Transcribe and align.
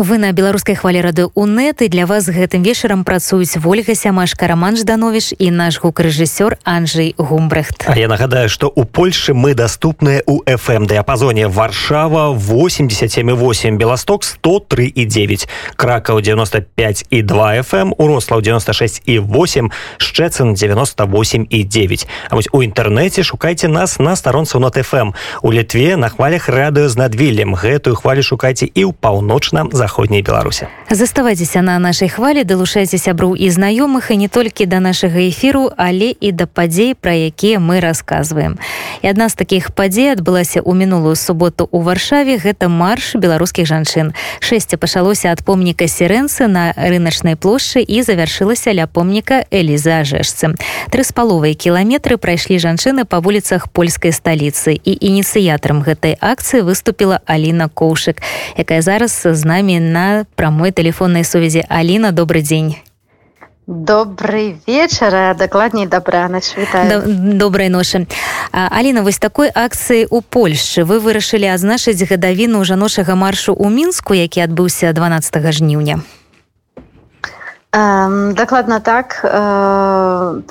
вы 0.00 0.16
на 0.16 0.32
беларускай 0.32 0.74
хвалі 0.74 1.04
рады 1.04 1.28
унет 1.34 1.82
і 1.84 1.88
для 1.92 2.06
вас 2.08 2.24
гэтым 2.24 2.64
вечарам 2.64 3.04
працуюць 3.04 3.60
ольга 3.60 3.92
сямашка 3.94 4.48
роман 4.48 4.76
жданович 4.76 5.34
і 5.36 5.50
наш 5.50 5.76
гукрэжысёр 5.76 6.56
Анжей 6.64 7.14
гумбрехт 7.18 7.84
А 7.84 7.98
я 7.98 8.08
нагадаю 8.08 8.48
что 8.48 8.72
у 8.74 8.84
польльши 8.84 9.34
мы 9.34 9.52
доступны 9.52 10.22
у 10.24 10.42
fm 10.44 10.86
дыапазоне 10.86 11.48
варшава 11.48 12.32
87,8 12.32 13.76
белосток 13.76 14.24
103 14.24 14.86
і 14.88 15.04
9 15.04 15.48
кракаў 15.76 16.20
95 16.20 17.04
і 17.10 17.22
2 17.22 17.56
fm 17.56 17.92
урослаў 17.98 18.40
96 18.40 19.02
і 19.04 19.18
8 19.18 19.70
шчэцын 19.98 20.54
98 20.54 21.46
і 21.50 21.64
9 21.64 22.08
А 22.30 22.36
вось 22.36 22.48
у 22.52 22.62
інтэрнэце 22.62 23.22
шукайце 23.22 23.68
нас 23.68 23.98
на 23.98 24.16
старонцу 24.16 24.60
на 24.60 24.68
fm 24.68 25.12
у 25.42 25.52
літве 25.52 25.96
на 25.96 26.08
хвалях 26.08 26.48
радыё 26.48 26.88
з 26.88 26.96
надвілем 26.96 27.54
гэтую 27.54 27.96
хвалю 27.96 28.22
шукайце 28.22 28.64
і 28.64 28.84
ў 28.88 28.94
паўночным 28.96 29.68
за 29.72 29.89
заходняй 29.90 30.22
беларусе 30.22 30.68
заставайцеся 30.90 31.62
на 31.62 31.78
нашай 31.78 32.08
хвалі 32.08 32.44
далучайце 32.44 32.98
сяброў 32.98 33.34
і 33.34 33.50
знаёмых 33.50 34.14
і 34.14 34.16
не 34.22 34.28
толькі 34.28 34.66
да 34.66 34.78
нашага 34.78 35.18
эфіру 35.18 35.70
але 35.76 36.14
і 36.14 36.30
да 36.30 36.46
падзей 36.46 36.94
пра 36.94 37.10
якія 37.10 37.58
мы 37.58 37.82
расказваем 37.82 38.58
і 39.02 39.10
адна 39.10 39.28
з 39.28 39.34
такіх 39.34 39.74
падзей 39.74 40.12
адбылася 40.14 40.62
ў 40.62 40.70
мінулую 40.78 41.16
суботу 41.16 41.66
у 41.70 41.80
варшаве. 41.80 42.36
Гэта 42.36 42.68
марш 42.68 43.16
беларускіх 43.16 43.66
жанчын 43.66 44.12
шэсце 44.38 44.76
пачалося 44.76 45.32
ад 45.32 45.42
помніка 45.42 45.88
сірэнцы 45.88 46.46
на 46.46 46.70
рыначнай 46.76 47.34
плошчы 47.34 47.82
і 47.82 48.02
завяршылася 48.06 48.70
ля 48.76 48.86
помніка 48.86 49.42
эліза 49.50 50.04
жэшцы 50.04 50.54
тры 50.92 51.02
з 51.02 51.10
паловай 51.16 51.54
кіламетры 51.54 52.20
прайшлі 52.20 52.60
жанчыны 52.60 53.08
па 53.08 53.18
вуліцах 53.18 53.66
польскай 53.72 54.12
сталіцы 54.12 54.76
і 54.76 54.92
ініцыятарам 55.00 55.82
гэтай 55.82 56.14
акцыі 56.20 56.62
выступила 56.62 57.20
Аліна 57.26 57.66
коўшык 57.72 58.20
якая 58.56 58.82
зараз 58.82 59.24
з 59.24 59.42
намі 59.44 59.79
на 59.80 60.24
прамой 60.34 60.72
телефонной 60.72 61.24
сувязі 61.24 61.64
Алина 61.68 62.12
добрый 62.12 62.42
день. 62.42 62.76
Добрый 63.66 64.56
вечар 64.66 65.36
дакладней 65.36 65.86
добраноч 65.86 66.44
добрай 67.06 67.68
ноши 67.68 68.06
Алина 68.52 69.02
вось 69.02 69.18
такой 69.18 69.48
акцыі 69.48 70.06
у 70.10 70.22
Польшчы 70.22 70.84
вы 70.84 70.98
вырашылі 70.98 71.46
азначыць 71.54 72.02
гадавіну 72.02 72.64
жаночага 72.64 73.14
маршу 73.14 73.54
ў 73.54 73.70
мінску 73.70 74.14
які 74.14 74.40
адбыўся 74.42 74.92
12 74.92 75.52
жніўня. 75.52 76.02
Дакладна 77.72 78.80
так. 78.80 79.20
Э 79.24 80.42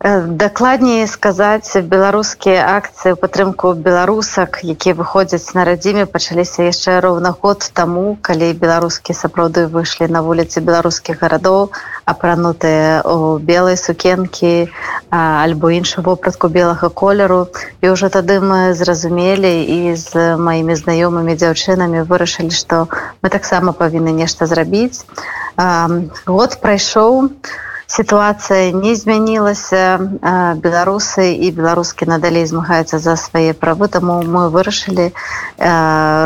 дакладней 0.00 1.04
сказаць 1.04 1.76
беларускія 1.76 2.60
акцыі 2.80 3.18
падтрымку 3.20 3.74
беларусак 3.76 4.64
якія 4.64 4.96
выходзяць 4.96 5.52
на 5.52 5.66
радзіме 5.68 6.06
пачаліся 6.08 6.64
яшчэ 6.64 7.04
роўна 7.04 7.34
год 7.42 7.68
таму 7.76 8.16
калі 8.24 8.48
беларускі 8.62 9.12
сапраўды 9.12 9.66
выйшлі 9.68 10.08
на 10.08 10.24
вуліцы 10.24 10.64
беларускіх 10.64 11.20
гарадоў 11.20 11.68
апранутыя 12.08 13.04
у 13.04 13.36
белай 13.52 13.76
сукенкі 13.76 14.72
альбо 15.12 15.68
іншы 15.68 16.00
вопратку 16.00 16.48
белага 16.48 16.88
колеру. 16.88 17.52
І 17.84 17.92
ўжо 17.92 18.08
тады 18.08 18.40
мы 18.40 18.72
зразумелі 18.72 19.52
і 19.52 19.96
з 20.00 20.36
маімі 20.40 20.80
знаёмымі 20.80 21.36
дзяўчынамі 21.36 22.08
вырашылі 22.08 22.56
што 22.56 22.88
мы 23.20 23.28
таксама 23.28 23.76
павінны 23.76 24.16
нешта 24.16 24.48
зрабіць. 24.48 25.04
Год 26.24 26.56
прайшоў 26.64 27.36
сітуацыя 27.90 28.70
не 28.70 28.94
змянілася 28.94 29.98
беларусы 30.62 31.34
і 31.34 31.50
беларускі 31.50 32.06
надалей 32.06 32.46
змагаюцца 32.46 33.02
за 33.02 33.16
свае 33.18 33.50
правы 33.52 33.90
таму 33.90 34.22
мы 34.22 34.46
вырашылі 34.54 35.10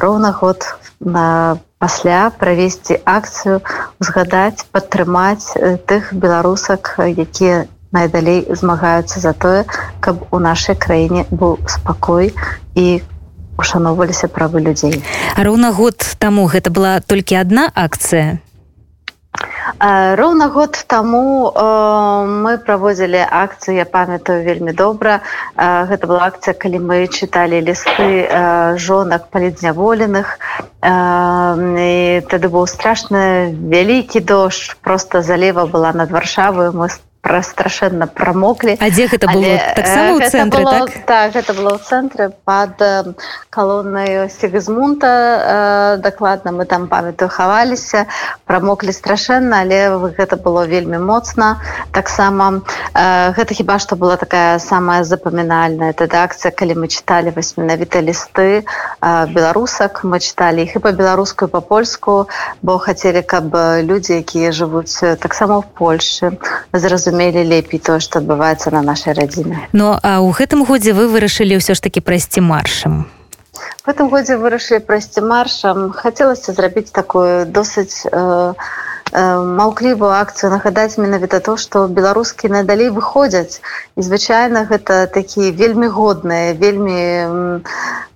роўна 0.04 0.32
год 0.36 0.68
на 1.00 1.56
пасля 1.80 2.28
правесці 2.36 3.00
акцыю 3.08 3.62
узгадаць 3.96 4.68
падтрымаць 4.76 5.56
тых 5.88 6.12
беларусак 6.12 6.94
якія 7.00 7.64
найдалей 7.96 8.44
змагаюцца 8.52 9.24
за 9.24 9.32
тое 9.32 9.64
каб 10.04 10.20
у 10.30 10.38
нашай 10.38 10.76
краіне 10.76 11.24
быў 11.32 11.58
спакой 11.64 12.34
і 12.74 13.00
ушаноўваліся 13.56 14.28
правы 14.28 14.60
людзей. 14.60 15.00
Роўна 15.38 15.72
год 15.72 15.96
таму 16.18 16.44
гэта 16.50 16.74
была 16.74 16.98
толькі 17.00 17.40
адна 17.40 17.70
акцыя 17.72 18.43
роўна 19.80 20.48
год 20.48 20.84
таму 20.86 21.50
э, 21.50 22.26
мы 22.26 22.58
праводзілі 22.58 23.22
акцыю 23.30 23.76
я 23.76 23.84
памятаю 23.84 24.44
вельмі 24.44 24.72
добра 24.72 25.20
э, 25.56 25.86
гэта 25.90 26.06
была 26.06 26.26
акцыя 26.30 26.54
калі 26.54 26.78
мы 26.78 27.06
чыталі 27.08 27.60
лісты 27.60 28.28
э, 28.28 28.76
жонак 28.78 29.28
палідзняволеных 29.30 30.38
э, 30.82 32.20
тады 32.30 32.46
быў 32.48 32.66
страшны 32.70 33.50
вялікі 33.54 34.20
дождж 34.20 34.76
просто 34.80 35.22
залева 35.22 35.66
была 35.66 35.92
над 35.92 36.10
варшаваю 36.10 36.72
мы 36.72 36.88
страшэнна 37.24 38.06
прамоклі 38.06 38.76
А 38.80 38.90
дзе 38.92 39.08
гэта 39.08 39.26
было? 39.32 39.56
Таксама 39.72 40.20
ў 40.20 40.28
цэнтры 40.28 40.60
было, 40.60 40.84
так? 40.84 41.04
так 41.08 41.32
гэта 41.32 41.50
было 41.56 41.70
ў 41.76 41.80
цэнтры 41.80 42.24
пад 42.44 42.76
калоннаю 43.50 44.28
сігзмунта 44.28 45.08
э, 45.08 46.02
дакладна 46.04 46.52
мы 46.52 46.68
там 46.68 46.86
памятаю 46.88 47.32
хаваліся 47.32 48.06
прамоклі 48.44 48.92
страшэнна 48.92 49.64
але 49.64 49.96
гэта 50.20 50.36
было 50.36 50.68
вельмі 50.68 51.00
моцна. 51.00 51.64
Таксама 51.92 52.60
э, 52.92 53.32
гэта 53.32 53.54
хіба 53.54 53.80
што 53.80 53.96
была 53.96 54.16
такая 54.20 54.58
самая 54.58 55.04
запамінальная 55.04 55.92
тадакцыя 55.96 56.52
калі 56.52 56.84
мы 56.84 56.92
чыталі 56.92 57.32
вось 57.32 57.56
менавіта 57.56 58.04
лісты 58.04 58.62
э, 58.62 59.26
беларусак. 59.32 60.04
Мы 60.04 60.20
чыталі 60.20 60.68
іх 60.68 60.76
і 60.76 60.84
па-беларускую 60.84 61.48
па-польску 61.48 62.28
бо 62.62 62.78
хацелі 62.78 63.24
каб 63.24 63.48
людзі 63.80 64.20
якія 64.20 64.52
жывуць 64.52 65.00
таксама 65.16 65.64
в 65.64 65.66
Польшы 65.72 66.36
зразумелі 66.72 67.13
разумелі 67.14 67.46
лепей 67.46 67.78
тое 67.78 68.00
што 68.00 68.18
адбываецца 68.18 68.70
на 68.74 68.82
нашай 68.82 69.14
радзіме 69.14 69.70
Ну 69.72 69.94
а 69.94 70.18
ў 70.18 70.34
гэтым 70.34 70.64
годзе 70.66 70.92
вы 70.92 71.06
вырашылі 71.06 71.58
ўсё 71.62 71.74
ж 71.74 71.80
такі 71.80 72.02
прайсці 72.02 72.42
маршам 72.42 73.06
в 73.86 73.88
этом 73.88 74.10
годзе 74.10 74.36
вырашылі 74.36 74.82
прайсці 74.82 75.22
маршам 75.22 75.94
хацелася 75.94 76.52
зрабіць 76.52 76.90
такую 76.90 77.46
досыць 77.46 78.02
э, 78.10 78.54
маўклівую 79.12 80.10
акцыю 80.10 80.50
нагадаць 80.50 80.98
менавіта 80.98 81.40
то 81.40 81.56
што 81.56 81.86
беларускі 81.86 82.48
надалей 82.48 82.90
выходзяць 82.90 83.60
і 83.96 84.02
звычайна 84.02 84.64
гэта 84.70 85.06
такі 85.06 85.50
вельмі 85.52 85.86
годныя 85.86 86.54
вельмі 86.58 86.98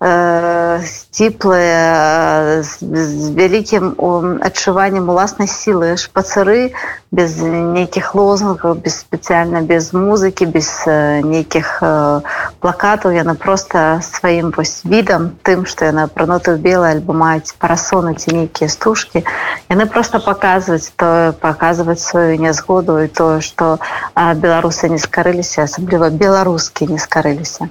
э, 0.01 0.81
сціплыя 0.83 2.63
з, 2.63 2.71
з 2.83 3.31
вялікім 3.37 3.95
адчуваннем 4.43 5.09
уласнай 5.09 5.47
сілы 5.47 5.95
шпацары 5.97 6.73
без 7.13 7.39
нейкіх 7.39 8.15
лозунгаў 8.15 8.75
без 8.83 8.99
спецыяльна 9.05 9.63
без 9.63 9.93
музыкі 9.93 10.51
без 10.51 10.73
э, 10.87 11.21
нейкіх 11.23 11.79
э, 11.83 12.21
плакатаў 12.61 13.15
яна 13.15 13.35
просто 13.35 14.01
сваім 14.03 14.53
вось 14.57 14.83
відам 14.85 15.33
тым 15.43 15.67
што 15.67 15.89
яна 15.91 16.09
апранута 16.11 16.55
ў 16.55 16.63
белы 16.63 16.91
альбо 16.91 17.15
маюць 17.15 17.55
парасоны 17.59 18.15
ці 18.19 18.35
нейкія 18.35 18.69
стужкі 18.69 19.23
яны 19.71 19.87
просто 19.87 20.19
паказваюць 20.19 20.91
то 20.97 21.35
паказваць 21.41 22.03
сваю 22.03 22.39
нязгоду 22.39 22.99
і 23.03 23.09
тое 23.09 23.41
што 23.41 23.79
беларусы 24.17 24.91
не 24.91 24.99
скарыліся 24.99 25.65
асабліва 25.71 26.11
беларускі 26.11 26.91
не 26.91 26.99
скарыліся 26.99 27.71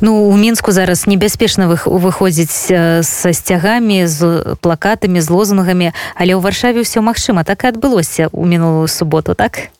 Ну 0.00 0.30
у 0.30 0.36
мінску 0.36 0.72
зараз 0.72 1.06
небяспечна 1.06 1.66
выходзіць 1.66 2.70
са 3.02 3.32
сцягамі 3.32 4.06
з 4.06 4.54
плакатамі 4.62 5.20
з 5.20 5.28
лозунгамі 5.30 5.92
але 6.14 6.32
ў 6.38 6.40
варшаве 6.40 6.86
ўсё 6.86 7.02
магчыма. 7.02 7.42
Так 7.42 7.64
і 7.64 7.74
адбылося 7.74 8.30
ў 8.30 8.42
мінулую 8.46 8.86
суботу 8.86 9.34
так 9.34 9.74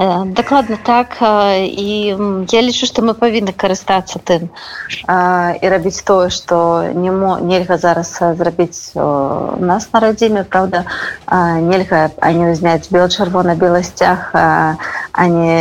дакладна 0.00 0.78
так 0.82 1.16
і 1.20 2.16
я 2.52 2.60
лічу 2.64 2.86
што 2.88 3.02
мы 3.04 3.12
павінны 3.12 3.52
карыстацца 3.52 4.16
тым 4.24 4.48
і 5.60 5.66
рабіць 5.74 6.00
тое 6.08 6.30
што 6.32 6.88
не 6.94 7.12
мо 7.12 7.36
нельга 7.40 7.76
зараз 7.76 8.16
зрабіць 8.40 8.96
нас 9.60 9.88
на 9.92 10.00
радзіме 10.00 10.44
Праўда 10.48 10.84
нельга 11.68 12.08
ані 12.24 12.48
ўзняць 12.54 12.88
бел-чырвона-белы 12.88 13.82
сцяг 13.84 14.32
они 15.12 15.52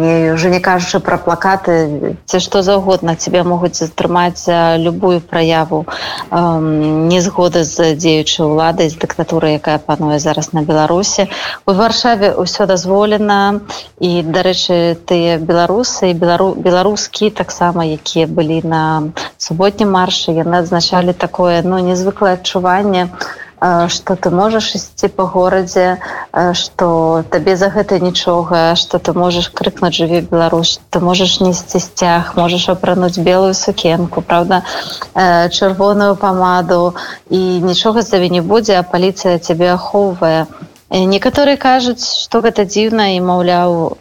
не 0.00 0.32
уже 0.32 0.50
не 0.50 0.60
кажучы 0.60 1.00
про 1.00 1.18
плакаты. 1.18 2.16
Ці 2.24 2.38
што 2.40 2.62
заўгодна 2.62 3.16
тебе 3.16 3.42
могуць 3.42 3.76
затрымаць 3.76 4.48
любую 4.80 5.20
праяву 5.20 5.84
незгоды 6.30 7.64
з 7.64 7.94
дзеючай 8.00 8.46
уладай 8.46 8.88
з 8.88 8.96
дыктатуры 8.96 9.60
якая 9.60 9.78
пануе 9.78 10.18
зараз 10.18 10.52
на 10.52 10.62
беларусе 10.62 11.28
у 11.66 11.72
варшаве 11.72 12.32
ўсё 12.32 12.66
дазволена 12.66 13.25
Ладна 13.26 13.66
і 13.98 14.22
дарэчы 14.22 14.94
тыя 15.02 15.38
беларусы 15.42 16.12
белару 16.14 16.54
беларускі 16.54 17.30
таксама 17.34 17.82
якія 17.82 18.30
былі 18.30 18.62
на 18.62 18.82
суботнім 19.42 19.90
маршы 19.98 20.30
яны 20.36 20.62
адзначалі 20.62 21.10
такое 21.10 21.58
ну 21.66 21.80
незвыклае 21.82 22.36
адчуванне 22.38 23.08
что 23.90 24.14
ты 24.14 24.30
можаш 24.30 24.68
ісці 24.78 25.10
по 25.16 25.26
горадзе 25.26 25.98
что 26.54 27.24
табе 27.32 27.56
за 27.56 27.70
гэта 27.74 27.98
нічога 27.98 28.76
что 28.76 29.02
ты 29.02 29.16
можаш 29.16 29.50
крыкнуць 29.50 29.96
жыве 29.98 30.22
Беларусь 30.22 30.78
ты 30.90 31.02
можаш 31.02 31.40
несці 31.40 31.82
сцяг 31.82 32.36
можаш 32.36 32.68
апрануць 32.76 33.18
белую 33.18 33.58
сукенку 33.58 34.22
Праўда 34.22 34.62
чырвоную 35.50 36.14
памаду 36.14 36.94
і 37.30 37.42
нічога 37.66 38.06
забе 38.06 38.30
не 38.30 38.40
будзе 38.54 38.78
а 38.78 38.86
паліцыя 38.94 39.42
цябе 39.42 39.74
ахоўвае 39.74 40.46
некаторыя 40.90 41.56
кажуць 41.56 42.02
что 42.04 42.40
гэта 42.40 42.64
дзіўна 42.64 43.16
і 43.16 43.20
маўляў 43.20 43.96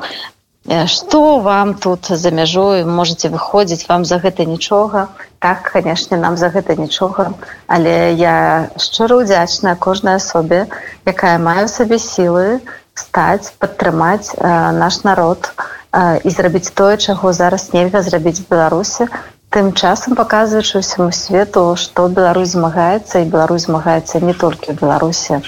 что 0.90 1.40
вам 1.40 1.74
тут 1.78 2.06
за 2.10 2.32
мяжой 2.32 2.86
можете 2.86 3.30
выходзіць 3.30 3.86
вам 3.88 4.06
за 4.06 4.18
гэта 4.18 4.46
нічога. 4.46 5.10
Так 5.40 5.62
канешне 5.62 6.18
нам 6.18 6.38
за 6.38 6.50
гэта 6.50 6.76
нічога. 6.76 7.34
Але 7.68 8.14
я 8.14 8.70
шчыра 8.78 9.22
удзячная 9.22 9.76
кожнай 9.76 10.18
асобе 10.18 10.66
якая 11.06 11.38
мае 11.38 11.68
сабе 11.68 12.00
сілы 12.02 12.62
стаць 12.96 13.54
падтрымаць 13.60 14.34
э, 14.34 14.72
наш 14.72 15.04
народ 15.04 15.52
э, 15.94 16.18
і 16.24 16.30
зрабіць 16.30 16.74
тое 16.74 16.98
чаго 16.98 17.34
зараз 17.34 17.70
нельга 17.74 18.02
зрабіць 18.02 18.42
беларусі 18.50 19.06
тым 19.50 19.72
часам 19.74 20.16
паказваючы 20.16 20.82
ўсяму 20.82 21.12
свету 21.16 21.76
што 21.80 22.08
Беларусь 22.10 22.56
змагаецца 22.58 23.24
і 23.24 23.30
Беларусь 23.30 23.68
змагаецца 23.70 24.20
не 24.20 24.34
толькі 24.34 24.74
ў 24.74 24.80
беларусі 24.82 25.40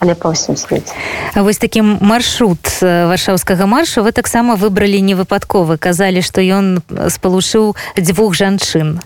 але 0.00 0.16
па 0.16 0.32
ўсім 0.32 0.56
свеце. 0.56 0.96
Вось 1.36 1.60
такім 1.60 2.00
маршрут 2.00 2.60
варшаўскага 2.80 3.68
маршу 3.68 4.06
вы 4.06 4.12
таксама 4.16 4.56
выбралі 4.56 5.00
не 5.04 5.14
выпадковы 5.14 5.76
казалі 5.76 6.24
што 6.24 6.40
ён 6.40 6.80
спалучыў 6.88 7.76
дзвюх 8.00 8.32
жанчын 8.32 9.00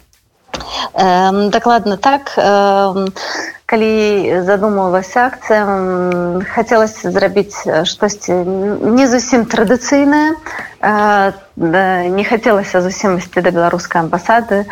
э, 0.94 1.48
дакладна 1.50 1.96
так 1.96 2.32
э, 2.36 3.06
калі 3.66 4.44
задумалася 4.44 5.26
акцыя 5.32 5.64
хацелася 6.52 7.10
зрабіць 7.10 7.56
штосьці 7.88 8.36
не 8.98 9.06
зусім 9.08 9.48
традыцыйнае 9.48 10.36
не 12.16 12.24
хацелася 12.28 12.84
зусім 12.84 13.16
ісці 13.18 13.40
да 13.40 13.50
беларускай 13.50 14.04
амбасады 14.04 14.66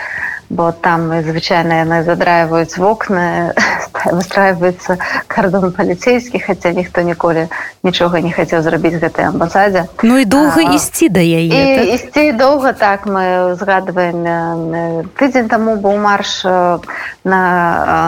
бо 0.53 0.73
там 0.73 1.09
звычайна 1.25 1.81
яны 1.81 2.05
задраиваюць 2.05 2.77
вокны 2.77 3.57
выстраивается 4.13 4.99
кардон 5.27 5.73
паліцейскі 5.73 6.39
хаця 6.39 6.73
ніхто 6.77 7.01
ніколі 7.01 7.49
нічога 7.83 8.21
не 8.21 8.33
хацеў 8.37 8.61
зрабіць 8.61 9.01
гэтай 9.01 9.33
амбасадзе 9.33 9.89
Ну 10.03 10.19
і 10.21 10.25
доўга 10.29 10.77
ісці 10.77 11.09
да 11.09 11.25
яе 11.25 11.49
так? 11.49 11.89
ісці 11.97 12.33
доўга 12.37 12.73
так 12.77 13.07
мы 13.09 13.57
згадваем 13.57 15.09
тыдзень 15.17 15.49
таму 15.49 15.81
быў 15.81 15.97
марш 15.97 16.45
на 16.45 17.41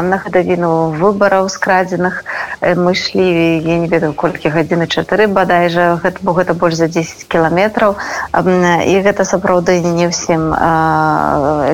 на 0.05 0.17
гадавіну 0.21 0.93
выбараў 1.01 1.49
скрадзеных 1.49 2.25
мы 2.61 2.93
ішлі 2.93 3.25
я 3.65 3.81
не 3.81 3.89
ведаю 3.89 4.13
колькі 4.13 4.53
гадзіны 4.53 4.85
чатыры 4.85 5.33
бадай 5.33 5.73
жа 5.73 5.97
гэта 5.97 6.21
бо 6.21 6.37
гэта 6.37 6.53
больш 6.53 6.77
за 6.77 6.93
10 6.93 7.25
кіламетраў 7.25 7.97
і 8.37 8.95
гэта 9.01 9.25
сапраўды 9.25 9.81
не 9.81 10.13
ўсім 10.13 10.53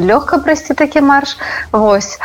лёгка 0.07 0.39
прайсці 0.39 0.60
прайсці 0.61 0.75
такі 0.75 1.01
марш. 1.01 1.37
Вось 1.73 2.19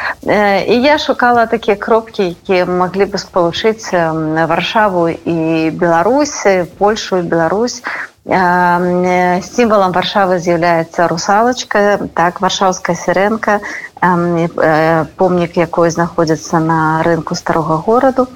і 0.67 0.81
я 0.81 0.97
шукала 0.97 1.45
такія 1.45 1.75
кропкі 1.75 2.35
якія 2.35 2.65
маглі 2.65 3.07
бы 3.07 3.17
спалучыць 3.17 3.91
варшаву 3.91 5.09
і 5.09 5.71
беларусі 5.71 6.65
польшу 6.77 7.23
Беларусь 7.23 7.83
сімвалам 8.25 9.91
варшавы 9.93 10.39
з'яўляецца 10.41 11.07
русалачка 11.07 12.09
так 12.17 12.41
варшаўская 12.41 12.97
сіренка 12.97 13.59
помнік 14.01 15.57
якой 15.57 15.89
знаходзіцца 15.93 16.57
на 16.59 17.03
рынку 17.05 17.35
старога 17.35 17.77
гораду 17.85 18.27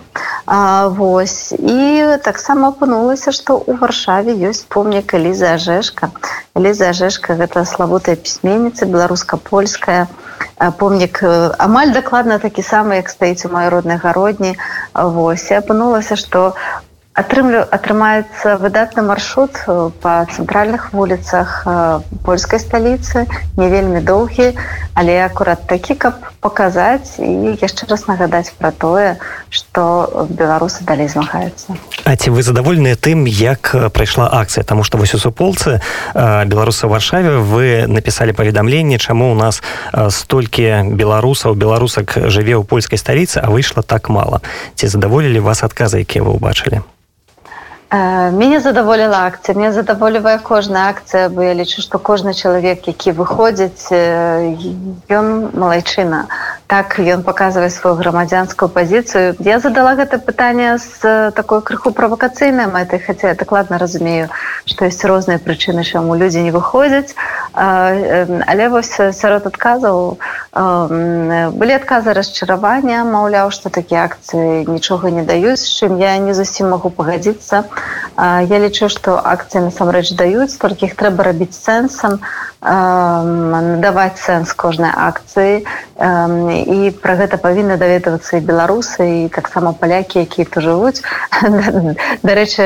Вось. 0.46 1.54
І 1.58 2.18
таксама 2.24 2.70
апынулася 2.70 3.34
што 3.34 3.58
ў 3.58 3.82
варшаве 3.82 4.34
ёсць 4.50 4.66
помнік 4.70 5.14
Эліза 5.14 5.58
Ажэшка 5.58 6.10
Эліза 6.54 6.90
Ажэшка 6.94 7.34
гэта 7.34 7.66
славутая 7.66 8.16
пісьменніца 8.16 8.86
беларуска-польская. 8.86 10.06
Помнік 10.78 11.22
амаль 11.58 11.94
дакладна 11.94 12.38
такі 12.38 12.62
самы 12.62 13.02
як 13.02 13.10
стаіць 13.10 13.46
у 13.46 13.54
маёй 13.54 13.70
роднай 13.70 13.98
гародні. 13.98 14.58
Вось. 14.94 15.50
І 15.50 15.62
апынулася 15.62 16.14
што 16.14 16.54
атрымлю 17.20 17.66
атрымаецца 17.68 18.56
выдатны 18.64 19.04
маршрут 19.04 19.60
э, 19.68 19.92
па 20.02 20.24
цэнтральных 20.32 20.94
вуліцах 20.96 21.64
э, 21.68 22.00
польскай 22.24 22.64
сталіцы 22.64 23.28
не 23.60 23.68
вельмі 23.68 24.00
доўгі 24.00 24.56
але 24.96 25.20
акурат 25.26 25.68
такі 25.68 25.96
каб 26.00 26.16
паказаць 26.40 27.20
і 27.20 27.60
яшчэ 27.60 27.92
раз 27.92 28.08
нагадаць 28.08 28.56
пра 28.56 28.72
тое 28.72 29.20
што 29.52 30.28
беларусы 30.32 30.88
далей 30.88 31.12
змагаюцца. 31.12 31.76
А 32.08 32.16
ці 32.16 32.32
вы 32.32 32.44
задаволеныя 32.44 32.96
тым 32.96 33.28
як 33.28 33.76
э, 33.76 33.90
прайшла 33.92 34.30
акцыя? 34.32 34.64
Таму 34.64 34.88
што 34.88 34.96
вось 34.98 35.14
у 35.14 35.20
суполцы 35.20 35.82
беларусы 36.16 36.88
варшаве 36.88 37.44
вы 37.44 37.84
напісалі 37.88 38.32
паведамленне 38.32 38.98
чаму 38.98 39.32
у 39.32 39.36
нас 39.36 39.60
столькі 39.92 40.88
беларусаў 40.96 41.60
беларусак 41.60 42.16
жыве 42.32 42.56
ў 42.56 42.64
польскай 42.64 42.96
сталіцы 42.96 43.44
а 43.44 43.52
выйшла 43.52 43.84
так 43.84 44.08
мала. 44.08 44.40
Ці 44.80 44.88
задаволілі 44.88 45.44
вас 45.44 45.68
адказы 45.68 46.08
якія 46.08 46.24
вы 46.24 46.40
ўбачылі 46.40 46.80
Мяне 47.92 48.60
задаволіла 48.62 49.20
акцыя 49.26 49.56
мне 49.58 49.70
задаволівае 49.74 50.38
кожная 50.50 50.84
акцыя 50.94 51.30
бо 51.34 51.42
я 51.42 51.54
лічу 51.58 51.82
што 51.82 51.98
кожны 51.98 52.34
чалавек 52.38 52.86
які 52.86 53.18
выходзіць 53.18 53.90
ён 55.10 55.26
малайчына 55.58 56.20
так 56.70 57.00
ён 57.02 57.26
паказвае 57.26 57.74
сваю 57.74 57.98
грамадзянскую 57.98 58.70
пазіцыю. 58.70 59.34
Я 59.42 59.58
задала 59.58 59.98
гэта 59.98 60.22
пытанне 60.22 60.78
з 60.78 61.34
такой 61.34 61.66
крыху 61.66 61.90
правакацыйнай 61.98 62.70
мэтай 62.70 63.02
хаця 63.02 63.34
я 63.34 63.36
дакладна 63.36 63.82
разумею 63.82 64.30
што 64.70 64.86
ёсць 64.86 65.02
розныя 65.02 65.42
прычыны 65.42 65.82
чаму 65.82 66.14
людзі 66.14 66.46
не 66.46 66.54
выходзяць. 66.54 67.18
Але 67.58 68.70
вось 68.70 68.94
сярод 68.94 69.50
адказаў 69.50 70.22
былі 70.54 71.74
адказы 71.74 72.14
расчаравання 72.14 73.02
маўляў 73.02 73.50
што 73.50 73.74
такія 73.74 74.06
акцыі 74.06 74.70
нічога 74.70 75.10
не 75.10 75.26
даюць 75.26 75.66
чым 75.66 75.98
я 75.98 76.14
не 76.22 76.38
зусім 76.38 76.70
магу 76.78 76.94
пагадзіцца. 76.94 77.66
Я 78.46 78.58
лічу 78.62 78.94
што 78.94 79.18
акцыі 79.18 79.66
насамрэч 79.74 80.14
даюць 80.14 80.54
толькі 80.62 80.86
іх 80.86 80.94
трэба 81.02 81.34
рабіць 81.34 81.58
сэнсам 81.58 82.22
надаваць 82.62 84.20
сэнс 84.20 84.54
кожнай 84.54 84.92
акцыі 84.92 85.64
і 86.62 86.92
пра 87.02 87.16
гэта 87.16 87.38
павінны 87.38 87.78
даведавацца 87.78 88.38
і 88.38 88.46
беларусы 88.46 89.26
і 89.26 89.30
таксама 89.30 89.74
палякі 89.74 90.26
якія 90.26 90.46
то 90.46 90.62
жывуць. 90.62 91.02
Дарэчы 92.28 92.66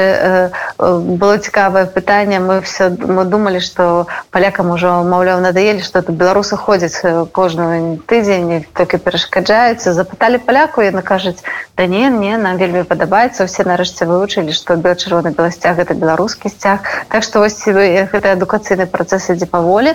было 0.78 1.38
цікавае 1.38 1.86
пытанне. 1.86 2.40
Мы 2.40 2.62
все 2.62 2.90
мы 2.90 3.26
думалі 3.26 3.60
што 3.60 4.08
палякам 4.32 4.72
ужо 4.72 5.04
маўляў 5.04 5.42
надоелі 5.46 5.84
што 5.86 6.00
это 6.00 6.12
беларусы 6.12 6.58
ходзяць 6.58 7.02
кожную 7.32 8.00
тыдзень 8.08 8.66
толькі 8.74 8.98
перашкаджаюцца. 8.98 9.94
Запыталі 9.94 10.42
паляку 10.42 10.82
яны 10.82 11.02
кажуць 11.02 11.40
да 11.78 11.88
не 11.88 12.10
не 12.10 12.38
нам 12.38 12.58
вельмі 12.58 12.84
падабаецца 12.84 13.46
усе 13.46 13.64
нарэшце 13.66 14.06
вывучылі 14.06 14.54
што 14.54 14.76
бел 14.76 14.96
чырвоны 14.96 15.34
беласцяг 15.34 15.80
это 15.80 15.94
беларускі 15.94 16.50
сцяг 16.50 16.86
так 17.10 17.24
што 17.24 17.40
вось 17.40 17.62
гэты 17.66 18.34
адукацыйны 18.34 18.86
працэс 18.86 19.30
ідзе 19.34 19.46
паволі. 19.46 19.94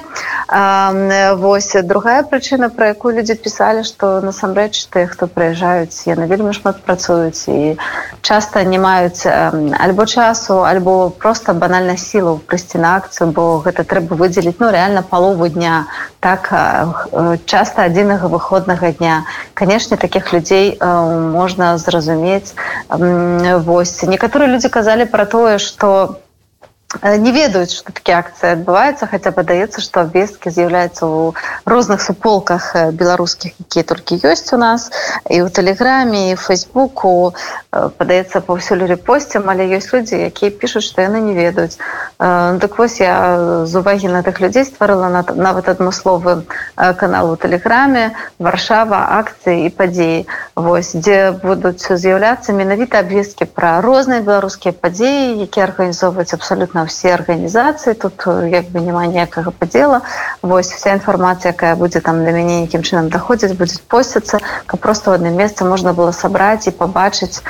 Вось 1.42 1.73
другая 1.84 2.23
прычына 2.23 2.68
пра 2.68 2.92
якую 2.94 3.14
людзі 3.18 3.34
пісалі 3.34 3.84
што 3.88 4.21
насамрэч 4.21 4.87
тыя 4.92 5.09
хто 5.09 5.26
прыязджаюць 5.26 6.04
яны 6.11 6.28
вельмі 6.28 6.52
шмат 6.52 6.85
працуюць 6.85 7.49
і 7.49 7.76
часта 8.23 8.64
не 8.68 8.78
маюць 8.78 9.25
альбо 9.26 10.07
часу 10.07 10.61
альбо 10.68 11.11
просто 11.11 11.57
банальна 11.57 11.97
сілу 11.97 12.37
прыйсці 12.47 12.85
на 12.85 12.97
акцыю 13.00 13.33
бо 13.33 13.49
гэта 13.64 13.88
трэба 13.88 14.21
выдзеліць 14.21 14.59
ну 14.61 14.71
реально 14.71 15.02
палову 15.02 15.49
дня 15.49 15.87
так 16.21 16.52
часта 17.47 17.85
адзінага 17.88 18.28
выходнага 18.28 18.92
дня. 18.92 19.25
Канешне 19.54 19.97
таких 19.97 20.33
людзей 20.33 20.78
можна 20.80 21.78
зразумець. 21.78 22.54
Вось. 22.88 24.02
Некаторыя 24.02 24.49
людзі 24.50 24.68
казалі 24.68 25.07
пра 25.07 25.25
тое 25.25 25.59
что 25.59 26.18
не 27.04 27.33
ведаюць 27.33 27.76
что 27.76 27.92
такі 27.92 28.12
акцыі 28.16 28.57
адбываюцца 28.57 29.07
хаця 29.12 29.28
падаецца 29.37 29.85
што 29.85 30.09
абвесткі 30.09 30.49
з'яўляюцца 30.49 31.04
ў 31.04 31.37
розных 31.68 32.00
суполках 32.00 32.73
беларускіх 32.97 33.52
якія 33.61 33.85
толькі 33.85 34.16
ёсць 34.25 34.49
у 34.57 34.59
нас. 34.59 34.88
І 35.28 35.45
ў 35.45 35.52
тэлеграме 35.52 36.33
і 36.33 36.40
фейсбуку 36.40 37.37
падаецца 37.71 38.40
паўсюль 38.40 38.88
рэпосцем 38.88 39.52
але 39.52 39.68
ёсць 39.76 39.92
людзі 39.92 40.16
якія 40.33 40.49
пішуць 40.49 40.88
што 40.88 41.04
яны 41.04 41.21
не 41.21 41.37
ведаюць 41.37 41.76
дык 42.64 42.80
вось 42.80 42.97
я 43.04 43.12
з 43.68 43.76
увагі 43.76 44.09
на 44.09 44.25
тых 44.25 44.40
людзей 44.40 44.64
стварыла 44.64 45.12
нават 45.12 45.68
адмысловы 45.68 46.49
канал 46.97 47.37
у 47.37 47.37
тэлеграме 47.37 48.16
варшава 48.40 49.04
акцыі 49.21 49.68
і 49.68 49.75
падзеі 49.76 50.25
вось 50.57 50.97
дзе 50.97 51.37
будуць 51.45 51.85
з'яўляцца 51.85 52.57
менавіта 52.57 53.04
абвесткі 53.04 53.45
пра 53.45 53.76
розныя 53.85 54.25
беларускія 54.25 54.73
падзеі 54.73 55.45
якія 55.45 55.68
арганізоўваюць 55.68 56.33
абсалютна 56.33 56.77
на 56.78 56.87
ўсе 56.87 57.11
арганізацыі 57.18 57.99
тут 57.99 58.23
як 58.47 58.70
бы 58.70 58.78
няма 58.78 59.02
ніякага 59.11 59.50
падзела 59.50 60.06
вось 60.42 60.70
вся 60.70 60.94
інфармацыя 60.94 61.50
якая 61.50 61.75
будзе 61.75 62.00
там 62.00 62.23
для 62.23 62.30
мяне 62.30 62.62
нейкім 62.62 62.87
чынам 62.87 63.11
даходзіць 63.11 63.58
будзе 63.58 63.82
посціцца 63.90 64.38
каб 64.70 64.78
просто 64.78 65.11
в 65.11 65.18
адным 65.18 65.35
месцы 65.35 65.66
можна 65.66 65.92
было 65.92 66.14
сабраць 66.14 66.70
і 66.70 66.73
пабачыць 66.73 67.42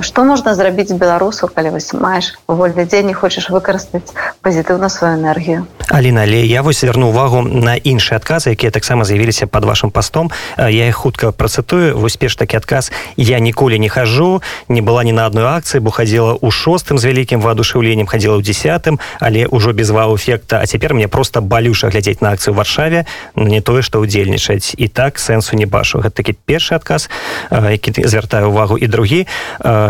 што 0.00 0.24
можна 0.24 0.56
зрабіць 0.56 0.96
беларусу 0.96 1.52
калі 1.52 1.76
вось 1.76 1.92
маеш 1.92 2.32
вольны 2.48 2.88
дзень 2.88 3.12
не 3.12 3.14
хочаш 3.14 3.52
выкарыстаць 3.52 4.16
пазітыўна 4.40 4.88
сваю 4.88 5.20
энергію 5.20 5.68
Аліна 5.92 6.24
але 6.24 6.40
я 6.42 6.62
вось 6.62 6.80
звярну 6.80 7.12
увагу 7.12 7.44
на 7.44 7.76
іншыя 7.76 8.18
адказы 8.18 8.56
якія 8.56 8.72
таксама 8.72 9.04
з'явіліся 9.04 9.46
под 9.46 9.64
вашим 9.64 9.90
постом 9.90 10.32
я 10.56 10.88
их 10.88 10.96
хутка 10.96 11.32
працытую. 11.32 11.98
Вось 11.98 12.16
перш 12.16 12.36
такі 12.36 12.56
адказ. 12.56 12.92
Я 13.16 13.38
ніколі 13.38 13.78
не 13.78 13.88
хожу 13.88 14.42
не 14.68 14.82
была 14.82 15.04
ні 15.04 15.12
на 15.12 15.26
адной 15.26 15.44
акцыі 15.44 15.80
бо 15.80 15.90
хадзіла 15.90 16.38
ў 16.40 16.50
шостым 16.50 16.98
з 16.98 17.10
вялікім 17.10 17.40
воодушевленнем 17.40 18.06
хадзіла 18.06 18.38
ў 18.38 18.42
десятым 18.46 19.02
але 19.18 19.46
ўжо 19.50 19.72
без 19.72 19.90
вау-эфекта. 19.90 20.60
А 20.62 20.66
цяпер 20.66 20.94
мне 20.94 21.08
просто 21.08 21.40
балюша 21.40 21.90
глядзець 21.90 22.20
на 22.20 22.30
акцыю 22.30 22.54
варшаве 22.54 23.06
не 23.34 23.60
тое 23.60 23.82
што 23.82 23.98
ўдзельнічаць. 23.98 24.78
І 24.78 24.88
так 24.88 25.18
сэнсу 25.18 25.56
не 25.56 25.66
бачу. 25.66 25.98
Гэта 25.98 26.22
такі 26.22 26.38
першы 26.46 26.78
адказ 26.78 27.10
які 27.50 28.06
звяртаю 28.06 28.48
увагу 28.48 28.78
і 28.78 28.86
другі 28.86 29.26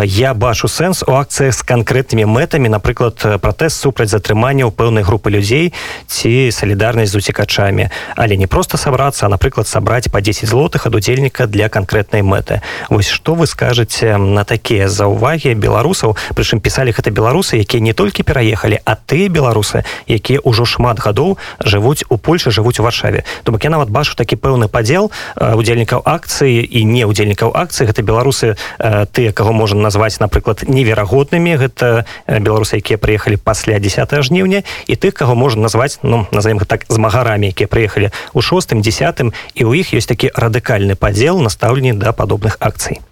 я 0.05 0.35
бачу 0.35 0.69
сэнс 0.69 1.05
у 1.07 1.13
акцыях 1.13 1.53
з 1.53 1.63
канкрэтнымі 1.63 2.25
мэтамі 2.25 2.73
напрыклад 2.73 3.21
пратэст 3.45 3.77
супраць 3.77 4.11
затрымання 4.11 4.65
ў 4.65 4.73
пэўнай 4.73 5.05
групы 5.05 5.31
людзей 5.31 5.73
ці 6.07 6.51
салідарнасць 6.51 7.13
з 7.13 7.21
уцікачамі. 7.21 7.91
Але 8.17 8.37
не 8.37 8.47
просто 8.47 8.77
сабрацца 8.77 9.29
напрыклад 9.29 9.69
сабраць 9.69 10.09
по 10.09 10.21
10 10.21 10.49
злотых 10.49 10.87
ад 10.87 10.95
удзельніка 10.95 11.47
для 11.47 11.69
канкрэтнай 11.69 12.23
мэты. 12.23 12.63
Вось 12.89 13.09
что 13.09 13.35
вы 13.35 13.47
скажаце 13.47 14.17
на 14.17 14.45
такія 14.45 14.89
заўвагі 14.89 15.55
беларусаў? 15.55 16.17
Прычым 16.35 16.61
пісалі 16.61 16.97
гэта 16.97 17.11
беларусы 17.11 17.61
якія 17.61 17.83
не 17.83 17.93
толькі 17.93 18.23
пераехалі 18.23 18.46
а 18.85 18.95
ты 18.95 19.29
беларусы 19.29 19.85
якія 20.07 20.41
ўжо 20.45 20.65
шмат 20.65 21.01
гадоў 21.01 21.39
жывуць 21.61 22.05
у 22.09 22.17
польше 22.19 22.51
жывуць 22.51 22.79
у 22.81 22.83
варшаве. 22.83 23.25
То 23.45 23.53
бок 23.53 23.65
я 23.65 23.71
нават 23.71 23.91
бачу 23.91 24.15
такі 24.17 24.37
пэўны 24.37 24.69
падзел 24.69 25.11
удзельнікаў 25.37 26.03
акцыі 26.05 26.63
і 26.63 26.85
не 26.85 27.05
удзельнікаў 27.07 27.53
акцыі. 27.55 27.87
Гэта 27.87 28.03
беларусы 28.03 28.57
тыя 28.79 29.33
каго 29.33 29.53
можна 29.53 29.81
назваць 29.81 30.21
напрыклад 30.21 30.69
неверагоднымі. 30.69 31.57
Гэта 31.57 32.05
беларусы 32.27 32.79
якія 32.79 32.99
прыехалі 32.99 33.37
пасля 33.37 33.79
10 33.79 34.11
жніўня. 34.23 34.63
І 34.87 34.95
тых 34.95 35.15
каго 35.15 35.35
можна 35.35 35.63
назваць 35.63 35.99
ну 36.03 36.27
назовем 36.31 36.59
так 36.61 36.85
змагарамі 36.89 37.49
якія 37.49 37.69
прыехалі 37.71 38.11
у 38.35 38.43
шостым 38.43 38.83
десятым 38.83 39.33
і 39.55 39.65
у 39.65 39.75
іх 39.75 39.95
ёсць 39.95 40.11
такі 40.11 40.31
радыкальны 40.35 40.95
падзел 40.95 41.39
настаўленні 41.41 41.95
да 41.95 42.13
падобных 42.13 42.57
акцый 42.61 43.06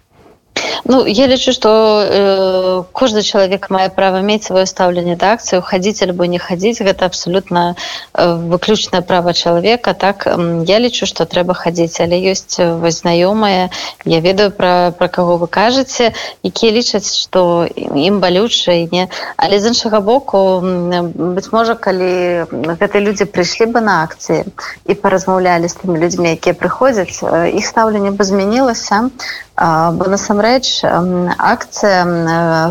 Ну 0.85 1.05
я 1.07 1.25
лічу 1.27 1.51
што 1.51 1.69
э, 2.05 2.83
кожны 2.93 3.21
чалавек 3.25 3.69
мае 3.73 3.89
права 3.89 4.21
мець 4.21 4.45
сваё 4.45 4.65
стаўленне 4.69 5.15
да 5.17 5.33
акцыю 5.33 5.61
хадзіць 5.65 6.05
альбо 6.05 6.29
не 6.29 6.37
хадзіць 6.37 6.85
гэта 6.85 7.09
абсалютна 7.09 7.73
э, 7.73 8.25
выключнае 8.53 9.01
права 9.01 9.33
чалавека 9.33 9.93
так 9.93 10.27
я 10.69 10.77
лічу 10.79 11.09
што 11.09 11.25
трэба 11.25 11.57
хадзіць 11.57 11.97
але 12.05 12.21
ёсць 12.21 12.61
знаёмая 12.99 13.69
я 14.05 14.19
ведаю 14.21 14.51
пра 14.51 14.93
пра 14.99 15.07
каго 15.07 15.37
вы 15.41 15.47
кажаце 15.49 16.13
якія 16.45 16.71
лічаць 16.77 17.09
што 17.09 17.65
ім 17.81 18.21
балюча 18.21 18.77
і 18.77 18.87
не. 18.91 19.07
Але 19.37 19.59
з 19.59 19.73
іншага 19.73 19.99
боку 20.05 20.61
быць 20.61 21.49
можа 21.49 21.73
калі 21.73 22.45
гэтыя 22.77 23.01
людзі 23.01 23.25
прыйшлі 23.25 23.73
бы 23.73 23.81
на 23.81 24.03
акцыі 24.05 24.45
і 24.85 24.93
паразмаўлялі 24.93 25.65
з 25.65 25.81
тымі 25.81 25.97
людзьмі 25.97 26.37
якія 26.37 26.53
прыходзяць 26.53 27.25
іх 27.49 27.65
стаўленне 27.65 28.13
бы 28.13 28.23
змянілася 28.23 29.09
бо 29.55 30.05
насамрэч 30.11 30.83
акцыя 30.83 32.03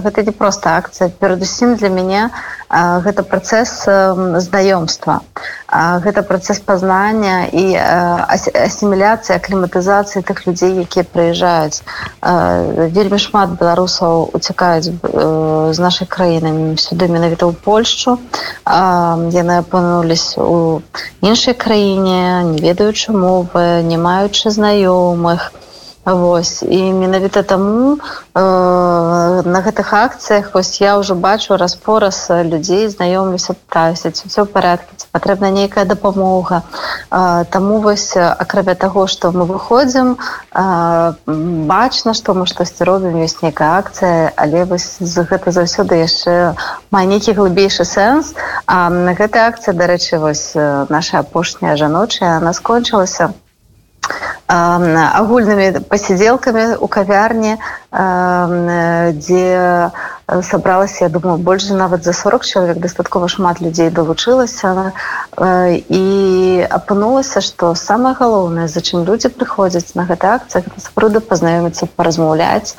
гэта 0.04 0.22
не 0.22 0.32
проста 0.36 0.76
акцыя. 0.76 1.08
Перадусім 1.08 1.76
для 1.80 1.88
мяне 1.88 2.28
гэта 2.68 3.24
працэс 3.24 3.88
знаёмства. 4.44 5.22
Гэта 5.72 6.22
працэс 6.28 6.60
пазнання 6.60 7.48
і 7.48 7.64
асіміляцыя 8.68 9.40
кліматызацыі 9.40 10.22
тых 10.28 10.44
людзей 10.44 10.84
якія 10.84 11.08
прыязджаюць. 11.08 11.80
Вельмі 12.20 13.18
шмат 13.18 13.56
беларусаў 13.56 14.28
уцякаюць 14.36 14.92
з 14.92 15.78
нашай 15.80 16.06
краіны 16.06 16.76
сюды 16.76 17.08
менавіта 17.08 17.48
ў 17.48 17.56
польшчу. 17.64 18.20
Яны 18.68 19.54
апынулись 19.64 20.36
у 20.36 20.84
іншай 21.24 21.56
краіне 21.56 22.44
не 22.44 22.60
ведаючы 22.60 23.16
мовы 23.16 23.80
не 23.88 23.96
маючы 23.96 24.52
знаёмых. 24.52 25.48
і 25.54 25.63
Вось. 26.04 26.62
І 26.62 26.92
менавіта 26.92 27.42
таму 27.42 27.96
э, 27.96 28.40
на 29.48 29.60
гэтых 29.64 29.88
акцыях 29.96 30.52
вось 30.52 30.76
я 30.80 31.00
ўжо 31.00 31.14
бачу 31.16 31.56
распораз 31.56 32.28
людзей 32.28 32.92
знаёмлюся 32.92 33.56
пытаюся 33.56 34.12
ці 34.12 34.28
ўсё 34.28 34.44
парадку 34.44 34.92
ці 35.00 35.08
патрэбна 35.16 35.48
нейкая 35.48 35.88
дапамога. 35.88 36.60
Э, 37.08 37.48
Таму 37.48 37.80
вось 37.80 38.12
акрамя 38.16 38.74
таго 38.74 39.06
што 39.08 39.32
мы 39.32 39.48
выходзім 39.48 40.20
э, 40.20 41.12
бачна 41.72 42.12
што 42.12 42.36
мы 42.36 42.44
штосьці 42.44 42.84
робім 42.84 43.24
ёсць 43.24 43.40
нейкая 43.40 43.80
акцыя 43.80 44.28
але 44.36 44.68
вось 44.68 45.00
гэта 45.00 45.56
заўсёды 45.56 46.04
яшчэ 46.04 46.52
мае 46.92 47.06
нейкі 47.08 47.32
глыбейшы 47.32 47.88
сэнс. 47.88 48.36
А 48.68 48.92
на 48.92 49.16
гэтай 49.16 49.48
акцыі 49.48 49.72
дарэчы 49.72 50.20
вось 50.20 50.52
наша 50.92 51.24
апошняя 51.24 51.80
жаночая 51.80 52.36
она 52.36 52.52
скончылася 52.52 53.32
агульнымі 54.48 55.84
пасядзелкамі 55.88 56.64
у 56.84 56.88
кавярні 56.88 57.56
дзе 57.94 59.90
сабралася 60.42 61.04
я 61.04 61.08
думаю 61.08 61.38
больш 61.38 61.68
нават 61.70 62.04
за 62.04 62.12
40 62.12 62.44
чалавек 62.44 62.78
дастаткова 62.78 63.28
шмат 63.28 63.60
людзей 63.60 63.90
далучылася 63.90 64.92
і 65.38 66.66
апынулася 66.70 67.40
што 67.40 67.74
самае 67.78 68.14
галоўнае 68.18 68.66
за 68.68 68.80
чым 68.82 69.04
людзі 69.06 69.30
прыходзяць 69.30 69.94
на 69.94 70.10
гэты 70.10 70.26
акцыях 70.26 70.64
спруда 70.82 71.20
пазнаёміцца 71.20 71.86
паразмаўляць 71.94 72.74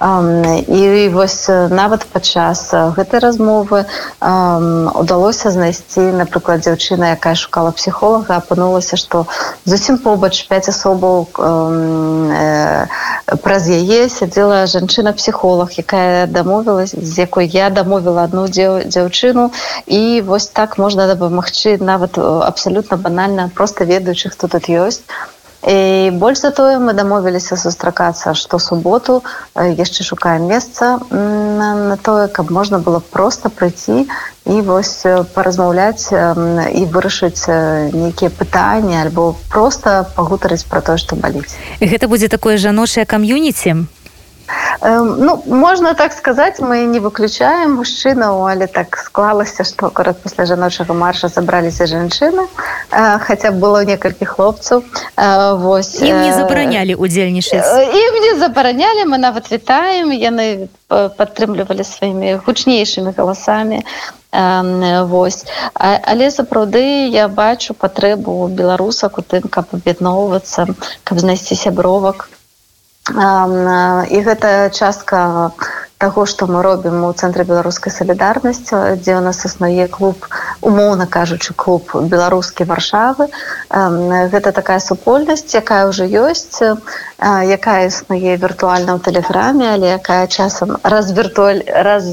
і 0.00 1.08
вось 1.12 1.48
нават 1.48 2.06
падчас 2.12 2.70
гэтай 2.70 3.18
размовы 3.20 3.84
удалося 4.20 5.50
знайсці 5.50 6.14
напрыклад 6.14 6.62
дзяўчына 6.62 7.18
якая 7.18 7.34
шукала 7.34 7.74
псіхолага 7.74 8.38
апынулася 8.38 8.96
што 8.96 9.26
зусім 9.66 9.98
побач 9.98 10.46
5 10.46 10.70
асобаў 10.70 11.26
праз 13.42 13.66
яе 13.66 14.08
сядзела 14.08 14.57
жанчына 14.66 15.12
псіхолог 15.12 15.70
якая 15.76 16.26
дамовілась 16.26 16.94
з 16.94 17.18
якой 17.18 17.46
я 17.46 17.70
дамовіла 17.70 18.24
одну 18.24 18.48
дзяўчыну. 18.48 19.50
І 19.86 20.20
вось 20.20 20.46
так 20.46 20.78
можна 20.78 21.06
дапамагчы 21.06 21.78
нават 21.80 22.18
абсалютна 22.18 22.96
банальна 22.96 23.50
просто 23.54 23.84
ведаючы 23.84 24.30
хто 24.30 24.48
тут 24.48 24.68
ёсць. 24.68 25.02
І 25.66 26.10
больш 26.14 26.38
за 26.38 26.50
тое 26.54 26.78
мы 26.78 26.94
дамовіліся 26.94 27.56
сустракацца 27.58 28.30
што 28.38 28.62
суботу 28.62 29.26
яшчэ 29.58 30.06
шукаем 30.06 30.46
месца 30.46 31.02
на 31.10 31.98
тое 31.98 32.28
каб 32.28 32.50
можна 32.54 32.78
было 32.78 33.02
просто 33.02 33.50
прыйти 33.50 34.06
і 34.46 34.60
вось 34.62 35.02
паразмаўляць 35.34 36.14
і 36.14 36.82
вырашыць 36.94 37.50
нейкія 37.90 38.30
пытанні 38.30 39.02
альбо 39.02 39.34
просто 39.50 40.06
пагутарыць 40.14 40.62
про 40.62 40.80
тое 40.80 40.96
што 40.96 41.18
баліць. 41.18 41.58
Гэта 41.82 42.06
будзе 42.06 42.30
такое 42.30 42.54
жаночае 42.56 43.02
кам'юніці 43.02 43.82
Ну 44.80 45.42
можна 45.46 45.94
так 45.94 46.12
сказаць 46.12 46.60
мы 46.60 46.86
не 46.86 47.00
выключаем 47.00 47.74
мужчынаў 47.78 48.46
але 48.46 48.66
так 48.66 48.96
склалася 48.96 49.64
што 49.66 49.90
акурат 49.90 50.22
пасля 50.22 50.46
жаночага 50.46 50.94
марша 50.94 51.28
забраліся 51.28 51.86
жанчыны 51.90 52.46
хаця 53.26 53.50
было 53.50 53.82
некалькі 53.84 54.24
хлопцаў 54.24 54.84
вось 55.64 55.98
ім 55.98 56.22
не 56.22 56.30
забаранялі 56.30 56.94
удзельнічаць 56.94 57.66
ім 58.02 58.22
не 58.22 58.32
забаранялі 58.38 59.10
мы 59.10 59.18
нават 59.18 59.50
вітаем 59.50 60.14
яны 60.14 60.68
падтрымлівалі 60.88 61.82
сваімі 61.82 62.38
гучнейшымі 62.46 63.12
галасамі 63.18 63.82
Вось 64.30 65.46
але 65.74 66.30
сапраўды 66.30 67.08
я 67.08 67.28
бачу 67.28 67.72
патрэбу 67.72 68.46
беларусак 68.52 69.18
у 69.18 69.22
тым 69.24 69.48
каб 69.48 69.72
аб'ядноўвацца 69.72 70.66
каб 71.02 71.18
знайсці 71.18 71.56
сябровак 71.56 72.28
і 73.08 74.18
гэта 74.28 74.70
частка 74.70 75.50
таго 75.98 76.24
што 76.30 76.46
мы 76.46 76.62
робім 76.62 77.02
у 77.04 77.10
цэнтры 77.12 77.44
беларускай 77.44 77.92
салідарнасці 77.92 79.00
дзе 79.02 79.18
у 79.18 79.22
нас 79.22 79.42
існуе 79.48 79.88
клуб 79.90 80.28
умоўна 80.62 81.06
кажучы 81.10 81.54
клуб 81.58 81.90
беларускі 82.12 82.68
варшавы. 82.70 83.26
Гэта 84.34 84.52
такая 84.54 84.78
супольнасць 84.78 85.50
якая 85.58 85.90
ўжо 85.90 86.06
ёсць 86.06 86.62
якая 87.58 87.80
існуе 87.90 88.38
віртуальна 88.38 88.94
ў 88.94 89.00
тэлеграме 89.02 89.66
але 89.74 89.98
якая 89.98 90.30
часам 90.30 90.78
раз 90.84 91.10
віртуаль 91.18 91.66
раз 91.66 92.06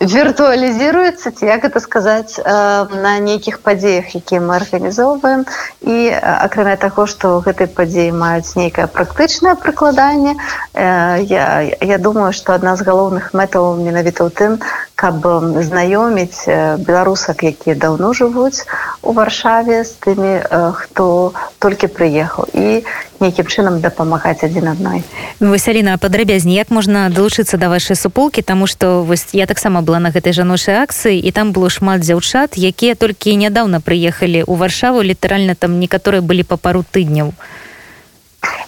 віртуалізіруецца 0.00 1.30
ці 1.30 1.46
як 1.46 1.64
это 1.66 1.80
сказаць 1.80 2.38
на 2.46 3.12
нейкіх 3.18 3.58
падзеях 3.66 4.14
якія 4.14 4.40
мы 4.40 4.54
арганізоўваем 4.56 5.42
і 5.82 5.96
акрамя 6.14 6.76
таго 6.78 7.06
што 7.10 7.42
гэтай 7.42 7.66
падзеі 7.66 8.14
маюць 8.14 8.54
нейкае 8.54 8.86
практычнае 8.86 9.54
прыкладанне 9.58 10.38
я, 10.74 11.46
я 11.82 11.98
думаю 11.98 12.30
што 12.32 12.54
адна 12.54 12.76
з 12.78 12.86
галоўных 12.86 13.34
мэтаў 13.34 13.74
менавіта 13.82 14.22
ў 14.22 14.30
тым 14.30 14.52
каб 14.98 15.22
знаёміць 15.62 16.42
беларусак 16.82 17.46
якія 17.46 17.78
даўно 17.78 18.10
жывуць 18.18 18.66
у 19.06 19.14
варшаве 19.14 19.86
з 19.86 19.94
тымі 20.02 20.42
хто 20.74 21.30
толькі 21.62 21.86
прыехаў 21.86 22.50
і 22.50 22.82
нейкім 23.22 23.46
чынам 23.46 23.78
дапамагаць 23.78 24.42
адзін 24.42 24.74
адной. 24.74 25.06
Васяліна 25.38 25.94
падрабязней 26.02 26.58
як 26.58 26.74
можна 26.74 27.06
далучыцца 27.14 27.62
да 27.62 27.70
вашай 27.70 27.94
суполкі 27.94 28.42
тому 28.42 28.66
что 28.66 29.06
вось 29.06 29.30
я 29.32 29.46
таксама 29.46 29.86
была 29.86 30.02
на 30.02 30.10
гэтай 30.10 30.34
жаночай 30.34 30.82
акцыі 30.82 31.22
і 31.22 31.30
там 31.30 31.54
было 31.54 31.70
шмат 31.70 32.02
дзяўчат 32.02 32.58
якія 32.58 32.98
толькі 32.98 33.38
нядаўна 33.38 33.78
прыехалі 33.78 34.42
ў 34.42 34.54
варшаву 34.58 35.06
літаральна 35.06 35.54
там 35.54 35.78
некаторыя 35.78 36.26
былі 36.26 36.42
па 36.42 36.58
пару 36.58 36.82
тыдняў 36.82 37.30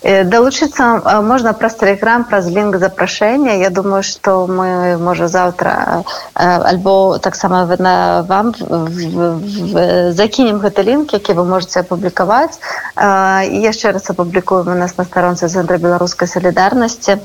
далучыцца 0.03 1.21
можна 1.21 1.53
праз 1.53 1.75
тэлеграм 1.77 2.25
праз 2.25 2.49
лінк 2.49 2.77
запрашэння 2.81 3.61
Я 3.61 3.71
думаю 3.71 4.03
што 4.03 4.47
мы 4.49 4.97
можа 4.97 5.29
заўтра 5.29 6.05
альбо 6.35 7.19
таксама 7.19 7.67
на 7.79 8.25
вам 8.29 8.55
закінем 10.17 10.59
гэты 10.65 10.83
лінк 10.83 11.13
які 11.13 11.33
вы 11.37 11.45
можете 11.45 11.81
апублікаваць 11.81 12.57
і 12.97 13.57
яшчэ 13.61 13.93
раз 13.93 14.09
апублікуем 14.09 14.73
у 14.73 14.79
нас 14.79 14.97
на 14.97 15.05
старонцы 15.05 15.49
цэнтра 15.49 15.77
беларускай 15.77 16.29
салідарнасці 16.29 17.19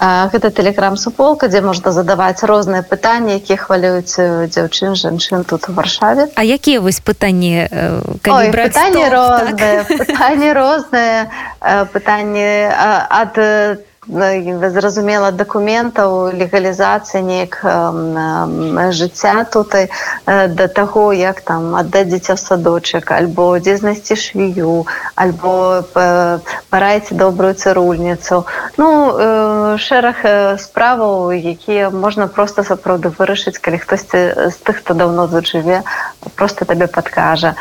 гэта 0.00 0.50
тэлеграм 0.50 0.96
суполка 0.96 1.48
дзе 1.52 1.60
можна 1.60 1.92
задаваць 1.92 2.40
розныя 2.42 2.82
пытанні 2.82 3.36
які 3.36 3.56
хвалююць 3.60 4.16
дзяўчын 4.48 4.96
жанчын 4.96 5.44
тут 5.44 5.68
у 5.68 5.72
варшаве. 5.72 6.28
А 6.34 6.42
якія 6.44 6.80
вось 6.80 7.00
пытанні 7.00 7.68
пытанні 8.24 9.04
розныя 9.12 9.84
пытанні 9.84 10.50
розныя 10.56 11.28
пытанні 11.92 12.48
ад 12.72 13.36
зразумела 14.08 15.30
дакументаў 15.30 16.34
легалізацыі 16.34 17.22
неяк 17.22 17.62
жыцця 18.90 19.44
тут 19.44 19.74
да 20.26 20.66
таго 20.66 21.12
як 21.12 21.40
там 21.40 21.76
аддаць 21.76 22.10
дзіця 22.10 22.36
садочак 22.36 23.12
альбо 23.12 23.58
дзе 23.62 23.76
знайсці 23.76 24.16
швію 24.16 24.86
альбо 25.14 25.86
параіць 25.94 27.14
добрую 27.14 27.54
цырульніцу 27.54 28.42
ну 28.76 29.78
шэраг 29.78 30.58
справаў 30.58 31.30
якія 31.30 31.90
можна 31.90 32.26
просто 32.26 32.66
сапраўды 32.66 33.14
вырашыць 33.14 33.62
калі 33.62 33.78
хтосьці 33.78 34.50
з 34.50 34.56
тых 34.66 34.82
хто 34.82 34.94
даўно 34.94 35.28
тут 35.28 35.46
жыве 35.46 35.86
просто 36.36 36.64
табе 36.64 36.86
падкажа. 36.86 37.54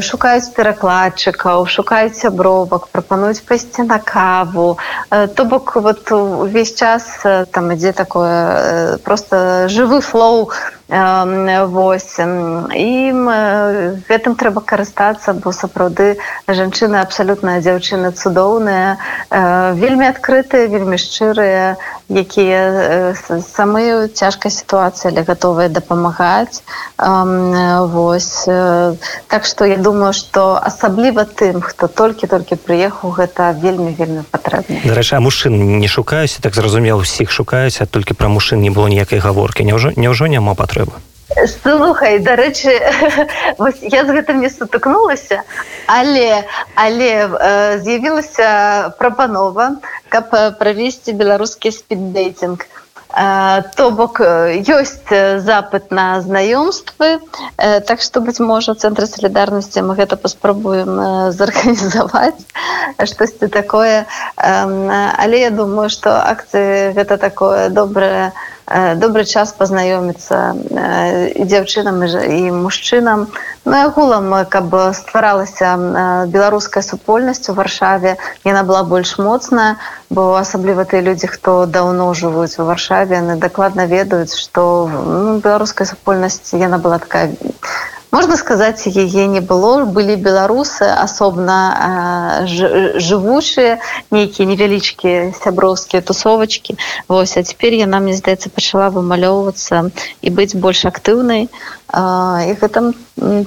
Шукаюць 0.00 0.52
перакладчыкаў 0.56 1.66
шукаюць 1.66 2.18
сябровак 2.18 2.88
прапануюць 2.92 3.42
пайсці 3.46 3.82
на 3.82 3.98
каву. 3.98 4.78
То 5.10 5.44
бок 5.44 5.76
вот 5.76 5.87
вот 5.88 6.12
увесь 6.12 6.74
час 6.76 7.24
там 7.52 7.72
ідзе 7.72 7.92
такое 7.96 8.98
просто 9.08 9.68
жывы 9.72 10.00
флоу 10.04 10.50
Вось. 10.88 12.16
І 12.16 13.12
гэтым 14.08 14.34
трэба 14.40 14.60
карыстацца, 14.64 15.36
бо 15.36 15.52
сапраўды 15.52 16.16
жанчыны 16.48 16.96
абсалютная 17.04 17.60
дзяўчыны 17.60 18.12
цудоўныя, 18.16 18.96
вельмі 19.76 20.08
адкрытыя, 20.08 20.64
вельмі 20.72 20.96
шчырыя, 20.96 21.76
якія 22.08 23.12
самыя 23.44 24.08
цяжкай 24.08 24.50
сітуацыі, 24.50 25.12
але 25.12 25.22
гатовыя 25.28 25.68
дапамагаць. 25.68 26.64
Вось 26.96 28.48
Так 29.28 29.44
што 29.44 29.68
я 29.68 29.76
думаю, 29.76 30.12
што 30.16 30.56
асабліва 30.56 31.28
тым, 31.28 31.60
хто 31.60 31.88
толькі-толькі 31.88 32.56
прыехаў, 32.56 33.12
гэта 33.12 33.52
вельмі 33.52 33.92
вельмі 33.92 34.24
патрэбна. 34.30 34.80
Дарэча, 34.88 35.20
мужчын 35.20 35.78
не 35.78 35.88
шукаюць, 35.88 36.40
так 36.40 36.54
зразумела, 36.54 37.04
усіх 37.04 37.30
шукаюць, 37.30 37.80
а 37.80 37.86
толькі 37.86 38.16
пра 38.16 38.32
мужчын 38.32 38.60
не 38.60 38.70
было 38.70 38.88
ніякай 38.88 39.20
гаворкі. 39.20 39.68
Няўжо 39.68 40.26
няма 40.26 40.54
патрэб 40.54 40.78
трэба 40.78 41.02
слухай 41.46 42.18
дарэчы 42.18 42.72
я 43.92 44.04
з 44.04 44.10
гэтым 44.16 44.40
не 44.40 44.50
сутыкнулася 44.50 45.42
але 45.86 46.44
але 46.74 47.10
э, 47.28 47.78
з'явілася 47.84 48.94
прапанова 48.98 49.76
каб 50.08 50.34
правесці 50.58 51.12
беларускі 51.12 51.72
спіддейтинг 51.72 52.64
э, 52.64 53.62
то 53.76 53.90
бок 53.90 54.20
ёсць 54.20 55.08
запыт 55.44 55.90
на 55.90 56.20
знаёмствы 56.20 57.20
э, 57.56 57.80
так 57.80 58.00
што 58.00 58.20
быць 58.20 58.40
можа 58.40 58.74
цэнтры 58.74 59.06
салідарнасці 59.06 59.82
мы 59.82 59.94
гэта 59.94 60.16
паспрабуем 60.16 60.92
э, 60.98 61.32
зарганізаваць 61.32 62.40
штосьці 63.04 63.48
такое. 63.48 64.06
Э, 64.36 65.12
але 65.16 65.40
я 65.40 65.50
думаю 65.50 65.88
што 65.88 66.12
акцыі 66.16 66.92
гэта 66.92 67.16
такое 67.16 67.68
добрае 67.68 68.32
на 68.32 68.57
добры 68.68 69.24
час 69.24 69.52
пазнаёміцца 69.56 70.38
і 71.32 71.44
дзяўчынам 71.48 72.04
і 72.04 72.40
мужчынам 72.52 73.26
ну 73.64 73.76
агулам 73.76 74.28
каб 74.52 74.74
стваралася 74.92 75.72
беларуская 76.28 76.82
супольнасць 76.84 77.48
у 77.48 77.56
варшаве 77.56 78.16
яна 78.44 78.62
была 78.68 78.84
больш 78.84 79.16
моцная 79.18 79.80
бо 80.10 80.36
асабліва 80.36 80.84
тыя 80.84 81.00
людзі 81.00 81.32
хто 81.32 81.64
даўно 81.64 82.12
жывуць 82.12 82.60
у 82.60 82.68
варшаве 82.68 83.16
яны 83.16 83.40
дакладна 83.40 83.88
ведаюць 83.88 84.36
што 84.36 84.88
ну, 84.88 85.38
беларуская 85.40 85.88
супольнасць 85.88 86.52
яна 86.52 86.76
была 86.76 86.98
такая 86.98 87.32
можна 88.18 88.36
сказаць 88.36 88.90
яе 88.90 89.30
не 89.30 89.40
было. 89.40 89.86
Былі 89.86 90.18
беларусы 90.18 90.86
асобна 90.90 91.58
жывучыя 92.50 93.78
нейкія 94.10 94.48
невялічкія 94.50 95.30
сяброўскія 95.38 96.02
тусовачкі 96.02 96.74
Вось 97.06 97.36
а 97.38 97.42
цяпер 97.46 97.78
яна 97.78 98.02
мне 98.02 98.18
здаецца 98.18 98.50
пачала 98.50 98.90
вымалёўвацца 98.90 99.94
і 100.22 100.28
быць 100.34 100.58
больш 100.58 100.82
актыўнай 100.90 101.46
і 101.46 102.50
гэтым 102.58 102.90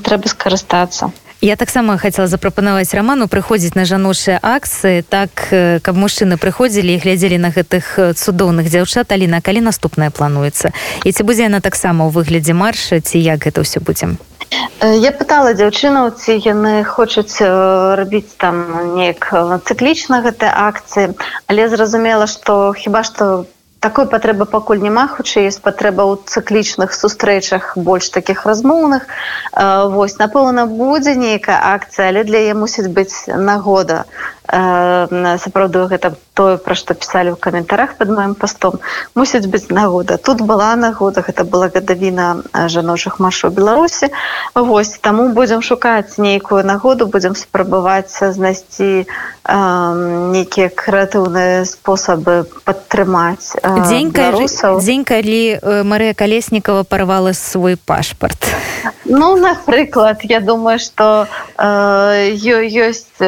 трэба 0.07 0.31
скарыстацца 0.31 1.11
Я 1.41 1.55
таксама 1.55 1.97
хацела 1.97 2.27
запрапанаваць 2.29 2.93
раману 2.93 3.25
прыходзіць 3.25 3.73
на 3.73 3.81
жаночыя 3.89 4.37
акцыі 4.37 5.01
так 5.01 5.33
каб 5.81 5.97
мужчыны 5.97 6.37
прыходзілі 6.37 6.93
і 6.93 7.01
глядзелі 7.01 7.41
на 7.41 7.49
гэтых 7.49 8.13
цудоўных 8.13 8.69
дзяўчат. 8.69 9.09
Аліна 9.09 9.41
калі 9.41 9.65
наступная 9.65 10.13
плануецца? 10.13 10.69
І 11.01 11.09
ці 11.09 11.25
будзе 11.25 11.49
яна 11.49 11.57
таксама 11.57 12.05
ў 12.05 12.13
выглядзе 12.13 12.53
марша 12.53 13.01
ці 13.01 13.17
як 13.17 13.41
гэта 13.41 13.65
ўсё 13.65 13.81
будзем 13.81 14.21
Я 14.81 15.11
пытала 15.17 15.57
дзяўчынаў, 15.57 16.13
ці 16.13 16.37
яны 16.37 16.85
хочуць 16.85 17.41
рабіць 17.41 18.37
там 18.37 18.93
неяк 18.93 19.33
цыклічна 19.65 20.21
гэтыя 20.21 20.53
акцыі, 20.69 21.17
але 21.49 21.69
зразумела, 21.73 22.29
што 22.29 22.77
хіба 22.77 23.01
што 23.01 23.49
такой 23.81 24.05
патрэбы 24.05 24.45
пакуль 24.45 24.81
няма 24.85 25.07
хутчэй 25.09 25.49
ёсць 25.49 25.61
патрэба 25.65 26.05
ў 26.05 26.13
цыклічных 26.29 26.93
сустрэчах 26.93 27.71
больш 27.87 28.09
такіх 28.17 28.45
размоўных 28.45 29.07
восьось 29.95 30.19
напэўна 30.21 30.65
будзе 30.81 31.15
нейкая 31.17 31.57
акцыя 31.73 32.13
але 32.13 32.23
для 32.29 32.45
яе 32.45 32.53
мусіць 32.61 32.93
быць 32.99 33.25
нагода 33.49 34.05
сапраўды 34.51 35.87
гэта 35.87 36.11
тое 36.35 36.57
пра 36.57 36.75
што 36.75 36.93
пісалі 36.93 37.31
ў 37.31 37.39
каментарах 37.39 37.95
под 37.95 38.11
маім 38.11 38.35
пастом. 38.35 38.79
Мусіць 39.15 39.47
быць 39.47 39.71
нагода. 39.71 40.17
Тут 40.17 40.41
была 40.43 40.75
нагода 40.75 41.23
гэта 41.23 41.47
была 41.47 41.71
гадавіна 41.71 42.43
жаночых 42.67 43.19
маршаў 43.19 43.55
беларусі. 43.55 44.11
Восьось 44.55 44.99
таму 44.99 45.31
будзем 45.31 45.61
шукаць 45.61 46.17
нейкую 46.17 46.63
нагоду 46.67 47.07
будзем 47.07 47.35
спрабаваць 47.35 48.11
знайсці 48.11 49.07
нейкія 49.49 50.69
крэатыўныя 50.69 51.65
спосабы 51.65 52.45
падтрымаць 52.63 53.57
дзень 53.89 54.13
дзень 54.13 55.03
калі 55.03 55.41
Марыя 55.83 56.13
калеснікова 56.13 56.83
парвала 56.83 57.33
свой 57.33 57.75
пашпарт 57.75 58.37
ну 59.05 59.35
напрыклад 59.35 60.19
я 60.23 60.39
думаю 60.39 60.79
что 60.79 61.27
ёсць 61.57 63.21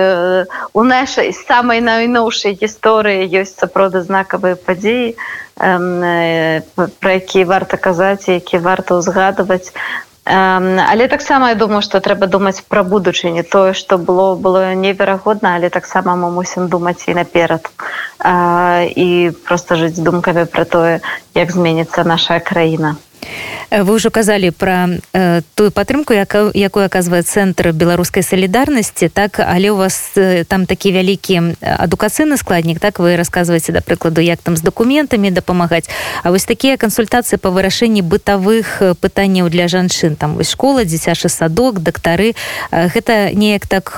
у 0.74 0.84
нашай 0.84 1.34
самай 1.34 1.82
найноўшай 1.82 2.58
гісторыі 2.62 3.28
ёсць 3.42 3.58
сапраўды 3.60 4.02
знакавыя 4.02 4.56
падзеі 4.56 5.16
пра 5.58 7.12
якія 7.20 7.46
варта 7.46 7.78
казаць 7.78 8.28
які 8.28 8.58
варта 8.58 8.98
ўзгадваць 8.98 9.74
але 10.26 11.08
таксама 11.08 11.50
я 11.50 11.56
думаю 11.56 11.82
что 11.82 12.00
трэба 12.00 12.28
думаць 12.28 12.64
пра 12.68 12.84
будучыню 12.84 13.44
тое 13.44 13.74
что 13.74 13.98
было 13.98 14.36
было 14.36 14.74
неверагодна 14.74 15.56
але 15.56 15.70
таксама 15.70 16.16
мы 16.16 16.32
мусім 16.32 16.70
думаць 16.70 17.04
і 17.08 17.14
наперад 17.14 17.68
і 18.96 19.32
просто 19.44 19.76
жыць 19.76 20.00
думкамі 20.00 20.46
пра 20.46 20.64
тое 20.66 21.02
як 21.36 21.52
зменіцца 21.52 22.04
наша 22.04 22.40
краіна 22.40 22.96
вы 23.82 23.96
ўжо 23.98 24.14
казалі 24.14 24.52
пра 24.52 25.02
э, 25.14 25.42
тую 25.56 25.72
падтрымку 25.72 26.14
яка, 26.14 26.52
якую 26.54 26.86
аказвае 26.86 27.24
цэнтр 27.26 27.74
беларускай 27.74 28.22
салідарнасці 28.22 29.10
так 29.10 29.40
але 29.40 29.72
у 29.72 29.78
вас 29.78 30.14
э, 30.16 30.46
там 30.46 30.66
такі 30.66 30.92
вялікі 30.94 31.58
адукацыйны 31.62 32.38
складнік 32.38 32.80
так 32.80 33.00
вы 33.00 33.16
расказваеце 33.18 33.72
да 33.74 33.82
прыкладу 33.82 34.22
як 34.22 34.40
там 34.42 34.58
з 34.58 34.62
дакументамі 34.62 35.32
дапамагаць 35.32 35.90
А 36.24 36.32
вось 36.32 36.46
такія 36.46 36.78
кансультацыі 36.78 37.40
па 37.42 37.50
вырашэнні 37.50 38.02
бытавых 38.06 38.96
пытанняў 39.02 39.50
для 39.50 39.68
жанчын 39.68 40.16
там 40.16 40.36
вось 40.38 40.52
школа 40.52 40.86
дзіцячы 40.86 41.30
садок 41.30 41.80
дактары 41.80 42.36
гэта 42.72 43.34
неяк 43.34 43.66
так 43.66 43.98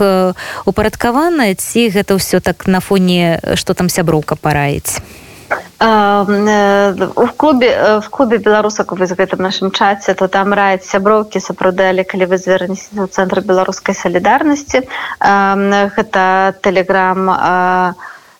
упарадкавана 0.65 1.51
ці 1.55 1.89
гэта 1.89 2.15
ўсё 2.15 2.39
так 2.39 2.67
на 2.67 2.79
фоне 2.79 3.39
што 3.55 3.73
там 3.73 3.89
сяброўка 3.89 4.35
параіць 4.35 5.03
в 5.49 7.31
клубе 7.37 7.99
в 8.01 8.09
клубе 8.09 8.37
беларусак 8.37 8.91
вы 8.91 9.05
за 9.05 9.15
гэтым 9.15 9.41
нашым 9.45 9.71
чаце 9.71 10.13
то 10.13 10.27
там 10.27 10.53
раяць 10.53 10.87
сяброўкі 10.87 11.39
сапраўдалі 11.39 12.03
калі 12.03 12.25
вы 12.31 12.37
звернеце 12.37 12.89
ў 12.95 13.07
цэнтр 13.07 13.41
беларускай 13.45 13.95
салідарнасці 13.95 14.81
гэта 15.21 16.55
телеграм 16.65 17.29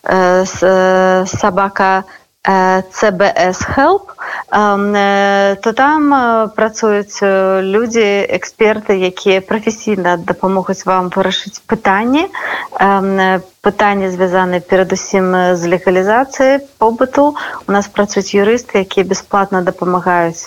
сабака 0.06 1.92
cbs 2.46 3.60
help. 3.76 4.12
То 5.62 5.74
там 5.74 6.14
працуюць 6.56 7.20
людзі 7.66 8.06
эксперты 8.30 8.94
якія 9.02 9.42
прафесійна 9.42 10.18
дапамогуць 10.18 10.86
вам 10.86 11.10
вырашыць 11.10 11.60
пытанні 11.66 12.30
пытанні 13.66 14.10
звязаны 14.14 14.62
перадусім 14.62 15.58
з 15.58 15.62
легалізацыяй 15.74 16.62
побыту 16.78 17.34
у 17.68 17.72
нас 17.74 17.90
працуюць 17.90 18.38
юрысты 18.38 18.86
якія 18.86 19.10
бясплатна 19.10 19.66
дапамагаюць 19.66 20.46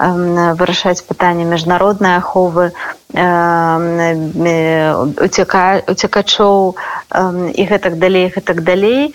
вырашаць 0.00 1.04
пытанні 1.04 1.44
міжнароднай 1.44 2.16
аховы 2.16 2.72
уцякачоў 5.92 6.56
і 7.10 7.62
гэтак 7.70 7.98
далей 7.98 8.30
гэтак 8.30 8.62
далей. 8.62 9.14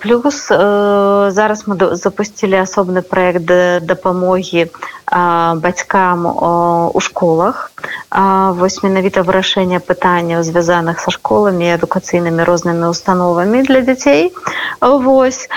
Плюс 0.00 0.48
зараз 0.48 1.64
мы 1.68 1.76
запусцілі 1.96 2.64
асобны 2.64 3.02
проект 3.02 3.44
дапамогі 3.84 4.70
бацькам 5.10 6.26
у 6.26 7.00
школах. 7.00 7.70
Вось 8.10 8.82
менавіта 8.82 9.22
вырашэння 9.22 9.80
пытанняў 9.80 10.42
звязаных 10.44 11.00
са 11.00 11.10
школамі 11.10 11.72
адукацыйнымі 11.76 12.44
рознымі 12.44 12.88
установамі 12.92 13.62
для 13.62 13.80
дзяцей. 13.80 14.32
Вось 14.80 15.48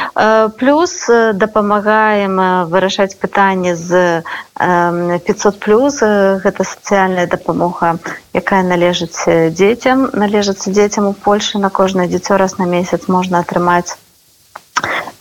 плюс 0.57 1.09
дапамагаем 1.33 2.67
вырашаць 2.71 3.15
пытанне 3.19 3.75
з 3.75 4.23
500 4.55 5.59
плюс 5.59 5.99
гэта 6.01 6.63
сацыяльная 6.63 7.27
дапамога 7.27 7.97
якая 8.33 8.63
належыць 8.63 9.27
дзецям 9.27 10.09
належыцца 10.13 10.71
дзецям 10.71 11.07
у 11.07 11.13
Польшы. 11.13 11.59
На 11.59 11.69
кожнае 11.69 12.07
дзіцё 12.07 12.37
раз 12.37 12.57
на 12.57 12.65
месяц 12.65 13.07
можна 13.07 13.39
атрымаць 13.39 13.97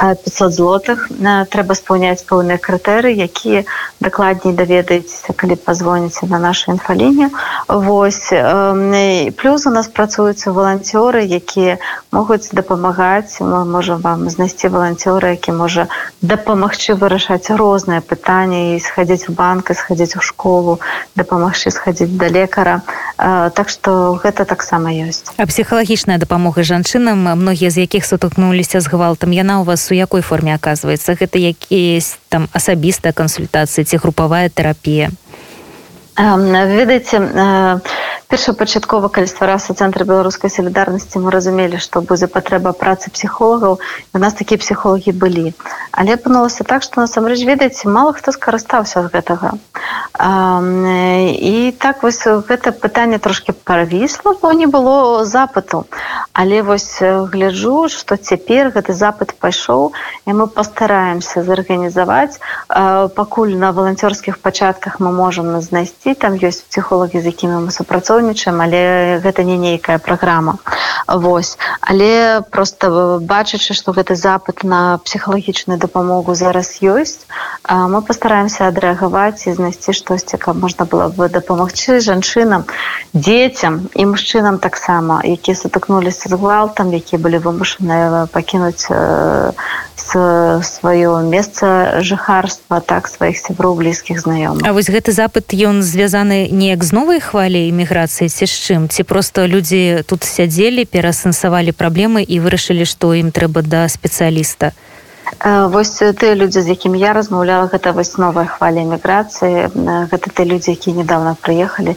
500 0.01 0.53
злотых 0.53 1.09
трэба 1.53 1.77
спаўняць 1.77 2.25
пэўныя 2.25 2.57
крытэры 2.57 3.13
якія 3.13 3.69
дакладней 4.01 4.57
даведаецеся 4.57 5.37
калі 5.37 5.61
пазвоніце 5.61 6.27
на 6.27 6.39
нашу 6.41 6.73
інфаліне 6.73 7.29
Вось 7.69 8.33
плюс 9.37 9.67
у 9.67 9.71
нас 9.71 9.89
працуюцца 9.89 10.57
валанцёры 10.57 11.21
якія 11.29 11.77
могуць 12.13 12.49
дапамагаць 12.53 13.45
мы 13.45 13.65
можам 13.69 14.01
вам 14.01 14.31
знайсці 14.31 14.73
валанцёра 14.73 15.37
які 15.37 15.53
можа 15.53 15.87
дапамагчы 16.25 16.97
вырашаць 16.97 17.53
розныя 17.53 18.01
пытанні 18.01 18.77
і 18.77 18.81
схадзіць 18.81 19.29
у 19.29 19.37
банк 19.37 19.71
і 19.71 19.75
схадзіць 19.77 20.17
у 20.17 20.25
школу 20.25 20.81
дапамагчы 21.13 21.71
схадзіць 21.71 22.17
да 22.17 22.33
лекара 22.33 22.81
так 23.53 23.69
што 23.69 24.17
гэта 24.17 24.49
таксама 24.49 24.89
ёсць 24.89 25.29
а 25.37 25.45
псіхалагічная 25.45 26.17
дапамога 26.17 26.65
жанчынам 26.65 27.37
многія 27.37 27.69
з 27.69 27.85
якіх 27.85 28.09
сутыкнуліся 28.09 28.81
з 28.81 28.89
гвалтам 28.89 29.37
яна 29.37 29.61
у 29.61 29.69
вас 29.69 29.90
у 29.91 29.95
якой 29.95 30.23
форме 30.23 30.55
оказывается? 30.55 31.15
Гэта 31.15 31.39
якісь 31.39 32.19
там 32.29 32.49
асабістая 32.53 33.13
кансультацыя 33.13 33.85
ці 33.85 33.97
групавая 33.97 34.49
терапія 34.49 35.11
ведаеце 36.21 37.17
першапачаткова 38.31 39.11
калі 39.11 39.27
ствараўся 39.27 39.75
цэнтр 39.75 40.07
беларускай 40.07 40.53
салідарнасці 40.55 41.19
мы 41.19 41.35
разумелі 41.35 41.83
што 41.83 41.99
будзе 42.07 42.31
патрэба 42.31 42.73
працы 42.79 43.11
псіхолагаў 43.11 43.83
у 44.15 44.19
нас 44.23 44.39
такія 44.39 44.63
псіхолагі 44.63 45.11
былі. 45.11 45.51
Але 45.91 46.15
апынулася 46.15 46.63
так 46.63 46.87
што 46.87 47.03
насамрэч 47.03 47.43
ведаеце 47.43 47.91
мало 47.91 48.15
хто 48.15 48.31
скарыстаўся 48.31 49.03
з 49.03 49.11
гэтага. 49.11 49.59
І 50.21 51.75
так 51.83 52.07
вось 52.07 52.23
гэта 52.23 52.71
пытанне 52.71 53.19
трошки 53.19 53.51
парвісла 53.51 54.37
бо 54.39 54.55
не 54.55 54.71
было 54.71 55.25
запыту. 55.27 55.91
Але 56.33 56.63
вось 56.63 57.03
гляджу 57.03 57.91
што 57.91 58.15
цяпер 58.15 58.71
гэты 58.71 58.95
запыт 58.95 59.35
пайшоў 59.43 59.91
і 60.27 60.31
мы 60.39 60.47
пастараемся 60.47 61.43
зарганізаваць. 61.43 62.39
Пакуль 63.19 63.59
на 63.59 63.75
валанцёрскіх 63.75 64.39
пачатках 64.39 65.03
мы 65.03 65.11
можам 65.11 65.51
знайсці 65.59 66.15
там 66.15 66.39
ёсць 66.39 66.63
псіхолагі 66.71 67.19
з 67.19 67.35
якімі 67.35 67.67
мы 67.67 67.75
супрацоўнічаем 67.75 68.20
супрацоўнічаем 68.21 68.61
але 68.61 69.21
гэта 69.25 69.45
не 69.45 69.57
нейкая 69.57 69.99
праграма. 69.99 70.59
Вось. 71.09 71.57
Але 71.81 72.43
просто 72.51 73.19
бачачы 73.21 73.75
што 73.75 73.93
гэты 73.93 74.15
запыт 74.15 74.65
на 74.65 74.99
псіхалагічную 75.05 75.79
дапамогу 75.79 76.35
зараз 76.35 76.79
ёсць 76.83 77.25
мы 77.69 78.03
пастараемся 78.03 78.69
адрэагаваць 78.69 79.47
і 79.47 79.53
знайсці 79.53 79.93
штосьці 79.93 80.41
каб 80.41 80.57
можна 80.57 80.85
было 80.89 81.09
бы 81.13 81.29
дапамагчы 81.29 82.01
жанчынам 82.01 82.65
дзецям 83.13 83.89
і 83.95 84.07
мужчынам 84.13 84.59
таксама 84.59 85.21
якія 85.25 85.57
сутыкнуліся 85.57 86.33
з 86.33 86.41
гвалтам 86.41 86.93
якія 86.97 87.21
былі 87.21 87.39
вымушаныя 87.45 88.27
пакінуць 88.33 88.89
сваё 90.01 91.21
месца 91.23 92.01
жыхарства 92.01 92.81
так 92.81 93.09
сваіх 93.09 93.37
сяброў 93.37 93.77
блізкіх 93.77 94.21
знаём 94.25 94.65
А 94.65 94.73
вось 94.73 94.89
гэты 94.89 95.13
запыт 95.13 95.53
ён 95.53 95.83
звязаны 95.83 96.49
неяк 96.51 96.85
з 96.85 96.93
новай 96.93 97.21
хваляй 97.21 97.69
іміграцыі 97.69 98.29
ці 98.29 98.47
з 98.47 98.55
чым? 98.57 98.89
Ці 98.89 99.05
просто 99.05 99.47
людзі 99.47 100.03
тут 100.09 100.25
сядзелі 100.25 100.89
пераасэнсавалі 100.89 101.77
праблемы 101.77 102.25
і 102.25 102.41
вырашылі 102.41 102.89
што 102.89 103.13
ім 103.15 103.31
трэба 103.31 103.63
да 103.63 103.87
спецыяліста 103.89 104.73
Вось 105.45 105.97
тыя 105.99 106.35
людзі 106.35 106.61
з 106.61 106.75
якімі 106.75 106.99
я 106.99 107.13
размаўляла 107.13 107.71
гэта 107.71 107.93
вось 107.93 108.19
новая 108.19 108.47
хваля 108.47 108.83
эміграцыі. 108.83 109.71
Гэта 110.11 110.27
ты 110.35 110.45
людзі 110.45 110.75
якія 110.75 110.97
недавно 110.97 111.37
прыехалі. 111.39 111.97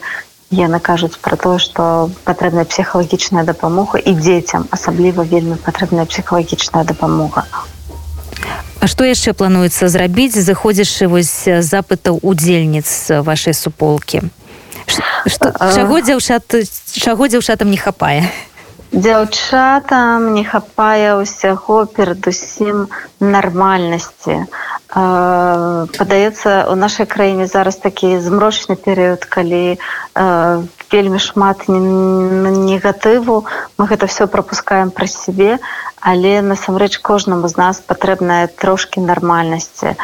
Яны 0.54 0.78
кажуць 0.78 1.18
пра 1.18 1.36
тое 1.36 1.58
што 1.58 2.10
патрэбная 2.24 2.64
псіхалагічная 2.64 3.44
дапамога 3.44 3.98
і 3.98 4.14
дзецям 4.14 4.70
асабліва 4.70 5.26
вельмі 5.26 5.58
патрэбная 5.58 6.06
псіхалагічная 6.06 6.84
дапамога. 6.84 7.44
А 8.80 8.86
што 8.86 9.04
яшчэ 9.04 9.32
плануецца 9.32 9.88
зрабіць 9.88 10.38
заходзячы 10.38 11.08
вось 11.08 11.48
запытаў 11.48 12.20
удзельніц 12.22 12.86
вашай 13.26 13.54
суполкі? 13.56 14.30
Чаго 14.86 16.00
дзяўчат 16.00 16.44
чаго 16.92 17.28
дзяўчатам 17.28 17.70
не 17.72 17.80
хапае 17.80 18.28
дзяўчатам 18.94 20.34
не 20.34 20.44
хапае 20.46 21.18
ўсяго 21.18 21.84
перадусім 21.90 22.86
нармальнасці. 23.18 24.46
Падаецца 24.94 26.70
у 26.70 26.74
нашай 26.78 27.06
краіне 27.10 27.46
зараз 27.50 27.82
такі 27.82 28.14
змрочны 28.22 28.78
перыяд 28.78 29.26
калі 29.26 29.82
вельмі 30.94 31.18
шмат 31.18 31.66
негатыву. 31.66 33.42
Мы 33.78 33.90
гэта 33.90 34.06
все 34.06 34.30
пропускаем 34.30 34.94
пра 34.94 35.10
сябе 35.10 35.58
але 36.04 36.42
насамрэч 36.44 37.00
кожнаму 37.00 37.48
з 37.48 37.56
нас 37.56 37.80
патрэбная 37.80 38.46
трошки 38.46 39.00
нармальнасці 39.00 39.96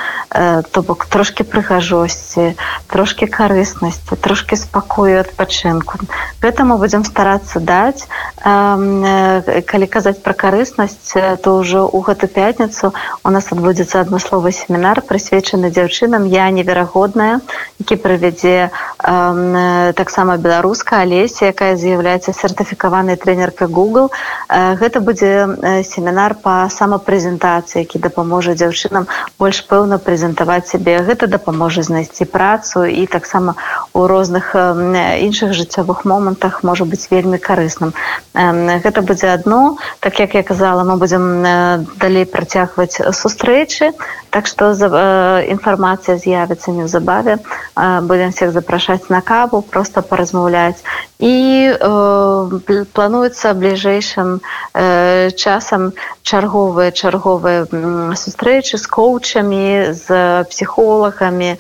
то 0.73 0.83
бок 0.83 1.05
трошки 1.13 1.45
прыгажосці 1.45 2.57
трошки 2.89 3.27
карыснасці 3.27 4.17
трошки 4.17 4.57
спакою 4.57 5.21
адпачынку. 5.21 6.01
Гэта 6.41 6.65
мы 6.65 6.81
будзем 6.81 7.05
старацца 7.05 7.61
даць. 7.61 8.09
Калі 8.41 9.87
казаць 9.93 10.25
пра 10.25 10.33
карыснасць 10.33 11.13
то 11.45 11.61
ўжо 11.61 11.85
у 11.85 12.01
гэту 12.01 12.33
пятніцу 12.33 12.97
у 13.21 13.31
нас 13.31 13.53
адбудзецца 13.53 14.01
адмысловы 14.01 14.57
семінар 14.57 15.05
прысвечаны 15.05 15.69
дзяўчынам 15.69 16.25
я 16.25 16.49
неверагодная 16.49 17.45
які 17.77 17.97
правядзе 18.01 18.71
таксама 20.01 20.37
беларуска 20.41 21.05
алеся 21.05 21.53
якая 21.53 21.77
з'яўляецца 21.77 22.33
сертыфікаванай 22.33 23.17
тренеркай 23.17 23.69
google. 23.69 24.09
Гэта 24.49 25.01
будзе 25.01 25.33
семінар 25.91 26.37
па 26.43 26.71
самапрэзентацыі 26.71 27.83
які 27.83 27.99
дапаможа 27.99 28.55
дзяўчынам 28.55 29.07
больш 29.39 29.63
пэўна 29.67 29.99
прэзентаваць 29.99 30.71
сябе. 30.71 31.01
Гэта 31.03 31.27
дапаможа 31.27 31.83
знайсці 31.83 32.25
працу 32.31 32.85
і 32.87 33.07
таксама 33.07 33.57
у 33.93 34.07
розных 34.07 34.55
іншых 34.55 35.53
жыццёвых 35.57 36.05
момантах 36.05 36.63
можа 36.63 36.85
быць 36.85 37.11
вельмі 37.11 37.39
карысным. 37.43 37.93
Гэта 38.35 39.03
будзе 39.03 39.35
адно. 39.35 39.77
Так 40.01 40.21
як 40.21 40.35
я 40.35 40.43
казала 40.43 40.85
мы 40.85 40.97
будзем 40.97 41.43
далей 41.99 42.25
працягваць 42.25 43.01
сустрэчы. 43.13 43.93
Так 44.31 44.47
што 44.47 44.71
інфармацыя 45.51 46.17
з'явіцца 46.17 46.71
неўзабаве. 46.71 47.39
Будем 48.07 48.31
всех 48.31 48.53
запрашаць 48.53 49.09
на 49.09 49.21
каву 49.21 49.63
просто 49.63 50.03
паразмаўляць 50.03 50.79
і 51.21 51.37
э, 51.77 52.85
плануецца 52.93 53.53
бліжэйшым 53.53 54.41
э, 54.41 55.31
часам 55.37 55.93
чарговыя 56.25 56.91
чарговыя 56.97 57.69
сустрэчы 58.17 58.81
з 58.81 58.87
коучамі 58.89 59.93
з 59.93 60.07
псіхолагамі 60.49 61.53
э, 61.53 61.59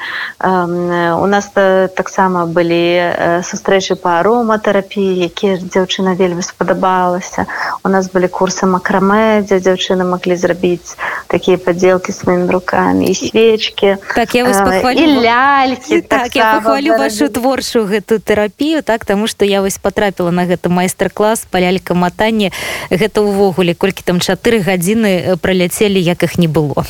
у 1.12 1.26
нас 1.28 1.52
таксама 1.52 2.46
былі 2.48 3.44
сустрэчы 3.44 4.00
па 4.00 4.24
ароматэрапіі 4.24 5.28
якія 5.28 5.60
дзяўчына 5.60 6.16
вельмі 6.16 6.40
спадабалася 6.40 7.44
у 7.84 7.92
нас 7.92 8.08
былі 8.08 8.32
курсы 8.32 8.64
макрамэ 8.64 9.44
дзе 9.44 9.60
дзяўчыны 9.60 10.08
маглі 10.08 10.40
зрабіць 10.40 10.96
такие 11.28 11.60
поделки 11.60 12.12
своими 12.12 12.48
руками 12.48 13.12
и 13.12 13.14
свечки 13.14 13.98
так 14.14 14.34
я 14.34 14.44
вас 14.44 14.56
э, 14.56 14.64
похвалю 14.64 15.20
ляльки 15.20 16.00
так, 16.08 16.32
так 16.32 16.36
я 16.36 16.54
похвалю 16.54 16.96
вашу 16.96 17.28
творчую 17.28 17.84
гэту 17.84 18.18
терапію 18.24 18.82
так 18.82 19.04
тому 19.04 19.26
что 19.26 19.49
я 19.50 19.60
вось 19.66 19.78
потрапила 19.82 20.30
на 20.30 20.46
гэта 20.46 20.70
майстар-клас 20.70 21.46
па 21.50 21.58
лялька 21.58 21.98
матанне 21.98 22.52
гэта 22.90 23.26
увогуле 23.26 23.74
колькі 23.74 24.06
там 24.06 24.20
чатыры 24.22 24.62
гадзіны 24.62 25.36
праляцелі 25.42 25.98
як 25.98 26.22
их 26.22 26.38
не 26.38 26.46
было. 26.46 26.86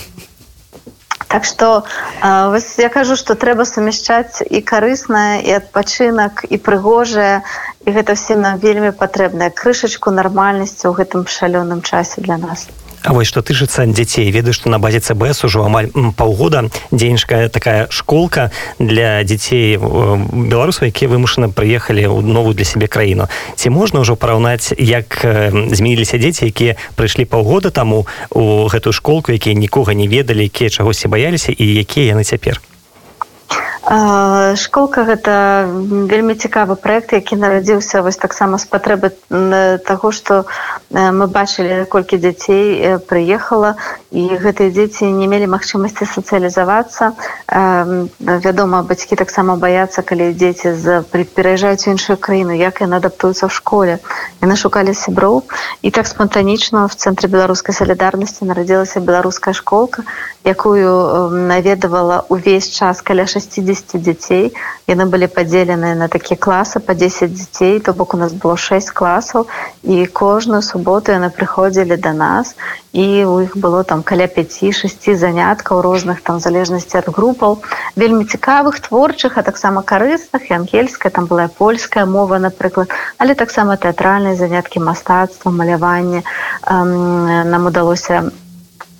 Так 1.30 1.44
што 1.46 1.84
вось 2.52 2.74
я 2.82 2.88
кажу 2.90 3.14
што 3.16 3.36
трэба 3.38 3.64
сумяшчаць 3.68 4.42
і 4.42 4.60
карыснае 4.66 5.38
і 5.46 5.54
адпачынак 5.62 6.42
і 6.50 6.58
прыгожае 6.58 7.46
і 7.86 7.94
гэта 7.94 8.18
ўсім 8.18 8.42
нам 8.42 8.58
вельмі 8.58 8.90
патрэбная 8.90 9.54
крышачку 9.54 10.10
нармальнасці 10.10 10.90
ў 10.90 10.92
гэтым 10.98 11.30
шалёным 11.30 11.86
часе 11.86 12.26
для 12.26 12.36
нас. 12.36 12.66
А 13.02 13.12
вось 13.12 13.28
што 13.28 13.40
тычыцца 13.40 13.86
дзяцей 13.88 14.28
ведаю 14.30 14.52
што 14.52 14.68
на 14.68 14.78
базе 14.78 15.00
цбс 15.00 15.44
ужо 15.48 15.64
амаль 15.64 15.88
паўгода 16.16 16.68
дзейнічкая 16.92 17.48
такая 17.48 17.88
школка 17.88 18.50
для 18.78 19.24
дзяцей 19.24 19.80
беларусаў 19.80 20.92
якія 20.92 21.08
вымушана 21.08 21.48
прыехалі 21.48 22.04
ў 22.04 22.20
новую 22.20 22.52
для 22.52 22.68
сябе 22.68 22.92
краіну. 22.92 23.32
Ці 23.56 23.72
можна 23.72 24.04
ўжо 24.04 24.20
параўнаць 24.20 24.76
як 24.76 25.24
змяніліся 25.24 26.20
дзеці 26.20 26.52
якія 26.52 26.76
прыйшлі 26.96 27.24
паўгода 27.24 27.72
таму 27.72 28.04
у 28.30 28.68
гэтую 28.68 28.92
школку 28.92 29.32
якія 29.32 29.56
нікога 29.56 29.96
не 29.96 30.04
ведалі 30.04 30.44
якія 30.44 30.68
чагосьці 30.68 31.08
баяліся 31.08 31.56
і 31.56 31.64
якія 31.80 32.12
яны 32.12 32.24
цяпер 32.28 32.60
школка 33.80 35.04
гэта 35.08 35.64
вельмі 36.10 36.34
цікавы 36.36 36.76
проект 36.76 37.12
які 37.16 37.36
нарадзіўся 37.40 38.02
вось 38.04 38.20
таксама 38.20 38.58
з 38.60 38.68
патрэбы 38.68 39.10
таго 39.88 40.12
што 40.12 40.44
мы 40.92 41.26
бачылі 41.26 41.88
колькі 41.88 42.20
дзяцей 42.20 43.00
прыехала 43.08 43.76
і 44.10 44.26
гэтыя 44.42 44.74
дзеці 44.74 45.06
не 45.14 45.26
мелі 45.30 45.46
магчымасці 45.54 46.04
сацыялізавацца. 46.04 47.14
Вядома 48.18 48.82
бацькі 48.82 49.16
таксама 49.16 49.54
баяцца 49.54 50.02
калі 50.02 50.34
дзеці 50.34 50.74
з 50.74 51.00
пераязджаюць 51.14 51.86
іншую 51.86 52.18
краіну 52.18 52.52
як 52.58 52.82
яны 52.82 52.98
адаптуюцца 52.98 53.46
ў 53.46 53.52
школе. 53.54 53.98
Яны 54.42 54.58
шукалі 54.58 54.92
сяброў 54.98 55.46
і 55.82 55.94
так 55.94 56.10
спантанічна 56.10 56.84
в 56.90 56.94
цэнтры 56.98 57.30
беларускай 57.30 57.74
салідарнасці 57.74 58.50
нарадзілася 58.50 59.00
беларуская 59.00 59.54
школка 59.54 60.02
якую 60.44 61.30
наведавала 61.30 62.24
увесь 62.28 62.68
час 62.74 63.02
каля 63.02 63.26
60 63.26 63.69
дзяцей 63.76 64.52
яны 64.88 65.06
былі 65.06 65.28
падзелены 65.30 65.94
на 65.94 66.08
такія 66.08 66.36
класы 66.36 66.80
по 66.80 66.94
10 66.94 67.32
дзяцей 67.34 67.80
то 67.80 67.92
бок 67.92 68.14
у 68.14 68.16
нас 68.16 68.32
было 68.32 68.56
6 68.56 68.90
класаў 68.90 69.46
і 69.82 70.06
кожную 70.06 70.62
суботу 70.62 71.12
яны 71.12 71.30
прыходзілі 71.30 71.96
до 71.96 72.12
нас 72.12 72.56
і 72.92 73.24
у 73.24 73.40
іх 73.46 73.56
было 73.56 73.84
там 73.84 74.02
каля 74.02 74.26
5-6 74.26 75.14
заняткаў 75.14 75.80
розных 75.80 76.20
там 76.26 76.40
залежнасці 76.40 76.98
ад 76.98 77.08
групаў 77.08 77.62
вельмі 77.96 78.24
цікавых 78.24 78.80
творчых 78.80 79.38
а 79.38 79.46
таксама 79.46 79.82
карысных 79.82 80.50
і 80.50 80.54
ангельская 80.58 81.10
там 81.10 81.26
была 81.26 81.48
польская 81.48 82.06
мова 82.06 82.38
напрыклад 82.38 82.90
але 83.18 83.34
таксама 83.34 83.76
тэатральныя 83.76 84.34
заняткі 84.34 84.80
мастацтва 84.80 85.50
маляванне 85.50 86.22
нам 86.66 87.66
удалося 87.66 88.22
на 88.22 88.49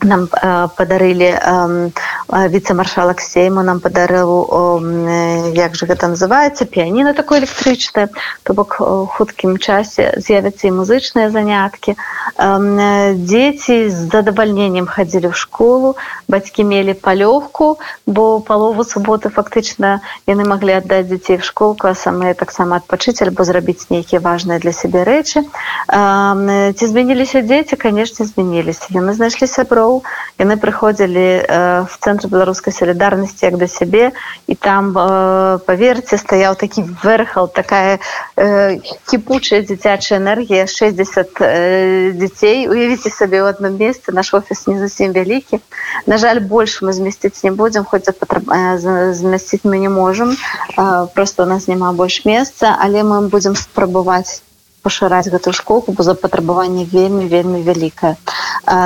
нам 0.04 0.28
э, 0.32 0.68
падарылі 0.76 1.30
э, 1.34 1.90
віцэ-маршалак 2.30 3.20
сейму 3.20 3.62
нам 3.62 3.80
падарыў 3.80 4.30
э, 4.48 5.52
як 5.54 5.74
же 5.74 5.86
гэта 5.86 6.08
называется 6.08 6.64
піяніна 6.64 7.12
такое 7.12 7.40
электрычнае 7.40 8.08
то 8.42 8.54
бок 8.54 8.80
хуткім 8.80 9.58
часе 9.58 10.14
з'явяцца 10.16 10.68
і 10.68 10.76
музычныя 10.78 11.30
заняткі. 11.30 11.96
Э, 12.38 13.14
дзеці 13.14 13.90
з 13.90 13.98
задавальненнем 14.08 14.86
хадзілі 14.86 15.28
ў 15.28 15.36
школу 15.36 15.96
бацькі 16.28 16.64
мелі 16.64 16.96
палёгку 16.96 17.78
бо 18.06 18.40
палову 18.40 18.84
суботы 18.84 19.28
фактычна 19.28 20.00
яны 20.26 20.48
маглі 20.48 20.80
аддаць 20.80 21.12
дзяцей 21.12 21.36
в 21.36 21.44
школку 21.44 21.90
а 21.90 21.94
самыя 21.94 22.34
таксама 22.34 22.80
адпачыць 22.80 23.20
альбо 23.20 23.44
зрабіць 23.44 23.90
нейкія 23.90 24.20
важныя 24.20 24.58
для 24.58 24.72
сябе 24.72 25.04
рэчы. 25.04 25.44
Э, 25.44 26.72
ці 26.72 26.84
змяніліся 26.86 27.42
дзеці? 27.44 27.76
Канешне 27.76 28.24
змяніліся. 28.26 28.88
Яны 28.94 29.12
знайшлі 29.12 29.46
сяброў 29.50 29.89
сяброў 29.90 30.02
яны 30.40 30.56
прыходзілі 30.56 31.26
э, 31.44 31.84
в 31.84 31.94
цэнтр 32.00 32.28
беларускай 32.32 32.72
салідарнасці 32.72 33.44
як 33.44 33.58
да 33.58 33.68
сябе 33.68 34.12
і 34.46 34.54
там 34.54 34.96
э, 34.96 35.58
паверце 35.66 36.16
стаяў 36.16 36.56
такі 36.56 36.84
верхал 37.04 37.48
такая 37.48 37.98
э, 38.36 38.80
кіпучая 39.10 39.60
дзіцячая 39.62 40.18
энергія 40.18 40.66
60 40.66 41.28
э, 41.40 42.12
дзяцей 42.16 42.68
уявіце 42.68 43.10
сабе 43.10 43.44
ў 43.44 43.52
адном 43.52 43.76
месцы 43.76 44.12
наш 44.12 44.32
офіс 44.34 44.66
не 44.66 44.78
зусім 44.80 45.12
вялікі 45.12 45.60
на 46.06 46.16
жаль 46.16 46.40
больш 46.40 46.80
мы 46.82 46.92
змясціць 46.92 47.44
не 47.44 47.52
будзем 47.52 47.84
хоць 47.84 48.08
э, 48.08 49.12
змясціць 49.12 49.64
мы 49.64 49.78
не 49.78 49.88
можемм 49.88 50.32
э, 50.32 51.06
просто 51.14 51.42
у 51.42 51.46
нас 51.46 51.68
няма 51.68 51.92
больш 51.92 52.24
месца 52.24 52.76
але 52.80 53.02
мы 53.04 53.28
будзем 53.28 53.56
спрабаваць 53.56 54.40
пашыраць 54.82 55.28
гэтую 55.32 55.54
школку 55.56 55.92
бо 55.96 56.06
запатрабаванне 56.06 56.84
вельмі 56.84 57.26
вельмі 57.26 57.62
вялікае. 57.66 58.14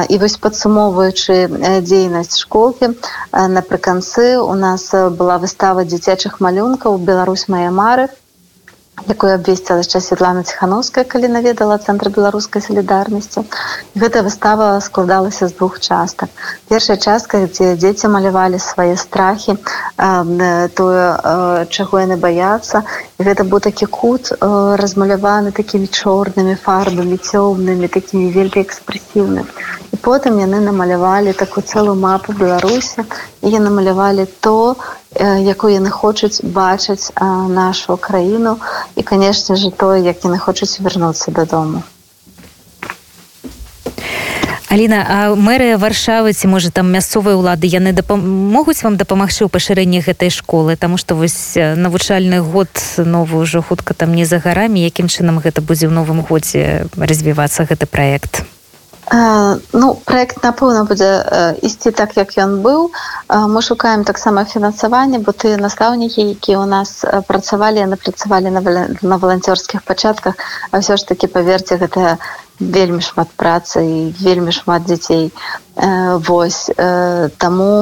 І 0.09 0.19
вось 0.23 0.37
падсумоўваючы 0.43 1.37
дзейнасць 1.87 2.41
школкі 2.41 2.93
напрыканцы 3.33 4.27
у 4.41 4.55
нас 4.55 4.91
была 5.21 5.39
выстава 5.39 5.85
дзіцячых 5.85 6.41
малюнкаў 6.41 6.99
Беларусь 6.99 7.49
мае 7.49 7.71
мары 7.71 8.09
якую 9.09 9.35
абвесціла 9.35 9.83
яшчэ 9.83 10.01
Светлана 10.01 10.43
ціхановская 10.49 11.05
калі 11.05 11.29
наведала 11.29 11.77
цэнтр 11.79 12.09
беларускай 12.15 12.63
салідарнасці 12.63 13.45
гэтая 13.99 14.23
выстава 14.27 14.69
складалася 14.81 15.49
з 15.49 15.57
двух 15.59 15.81
частак 15.81 16.31
першая 16.71 16.97
частка 16.97 17.45
дзе 17.47 17.75
дзеці 17.77 18.09
малявалі 18.15 18.59
свае 18.63 18.97
страхі 18.97 19.59
тое 20.79 21.05
чаго 21.71 22.01
яны 22.01 22.17
баяцца. 22.17 22.85
Гэта 23.19 23.45
быў 23.45 23.61
такі 23.67 23.87
кут 23.87 24.33
размаляваны 24.41 25.53
такімі 25.53 25.87
чорнымі 25.87 26.57
фарбамі 26.65 27.19
цёмнымі 27.19 27.89
такімі 27.89 28.31
вельмі 28.35 28.63
экспрэсіўным 28.65 29.47
і 29.95 29.97
потым 30.03 30.41
яны 30.43 30.59
намалявалі 30.65 31.33
такую 31.39 31.63
цэлую 31.63 31.95
мапу 31.95 32.35
беларусі 32.41 33.05
і 33.43 33.59
намалявалі 33.59 34.27
то 34.41 34.77
якую 35.21 35.73
яны 35.75 35.91
хочуць 35.91 36.43
бачыць 36.43 37.13
нашу 37.49 37.97
краіну. 37.97 38.59
І 38.97 39.03
канешне 39.03 39.57
же 39.57 39.71
тое 39.71 40.03
як 40.03 40.25
яны 40.25 40.39
хочуць 40.39 40.81
вярнуцца 40.81 41.31
дадому. 41.31 41.83
Аліна 44.75 45.07
а 45.07 45.19
мэрыя 45.39 45.79
варшавы 45.79 46.33
ці 46.35 46.51
можа 46.51 46.71
там 46.75 46.91
мясцовыя 46.91 47.39
ўлады 47.39 47.71
яны 47.71 47.95
могуць 48.19 48.83
вам 48.83 48.99
дапамагчы 48.99 49.47
ў 49.47 49.53
пашырэнні 49.53 50.03
гэтай 50.03 50.35
школы? 50.35 50.75
Таму 50.75 50.99
што 50.99 51.15
вось 51.15 51.55
навучальны 51.55 52.43
год 52.43 52.75
новы 52.99 53.39
ўжо 53.47 53.63
хутка 53.63 53.95
там 53.95 54.19
не 54.19 54.27
за 54.27 54.43
гарамі. 54.43 54.83
Якім 54.83 55.07
чынам 55.07 55.39
гэта 55.39 55.63
будзе 55.63 55.87
ў 55.87 55.95
новым 55.95 56.27
годзе 56.27 56.91
развівацца 56.99 57.71
гэты 57.71 57.87
праект 57.87 58.43
Ну 59.13 59.95
проект 60.05 60.41
напэўна 60.43 60.85
будзе 60.89 61.11
ісці 61.63 61.91
так 61.93 62.17
як 62.17 62.33
ён 62.41 62.63
быў 62.65 62.89
мы 63.29 63.61
шукаем 63.63 64.05
таксама 64.05 64.45
фінансаванне 64.45 65.19
бо 65.19 65.33
ты 65.33 65.57
настаўнікі 65.61 66.25
якія 66.33 66.59
у 66.59 66.67
нас 66.67 67.05
працавалі 67.29 67.85
яны 67.85 68.01
працавалі 68.01 68.49
на, 68.51 68.61
на 69.03 69.17
валанцёрскіх 69.21 69.85
пачатках 69.85 70.41
а 70.73 70.81
ўсё 70.81 70.97
ж 70.97 71.05
таки 71.05 71.29
паверце 71.29 71.77
гэта 71.77 72.17
вельмі 72.61 73.03
шмат 73.03 73.29
працы 73.37 73.85
і 73.85 74.15
вельмі 74.21 74.53
шмат 74.53 74.87
дзяцей. 74.87 75.33
Вось 75.77 76.71
таму 77.39 77.73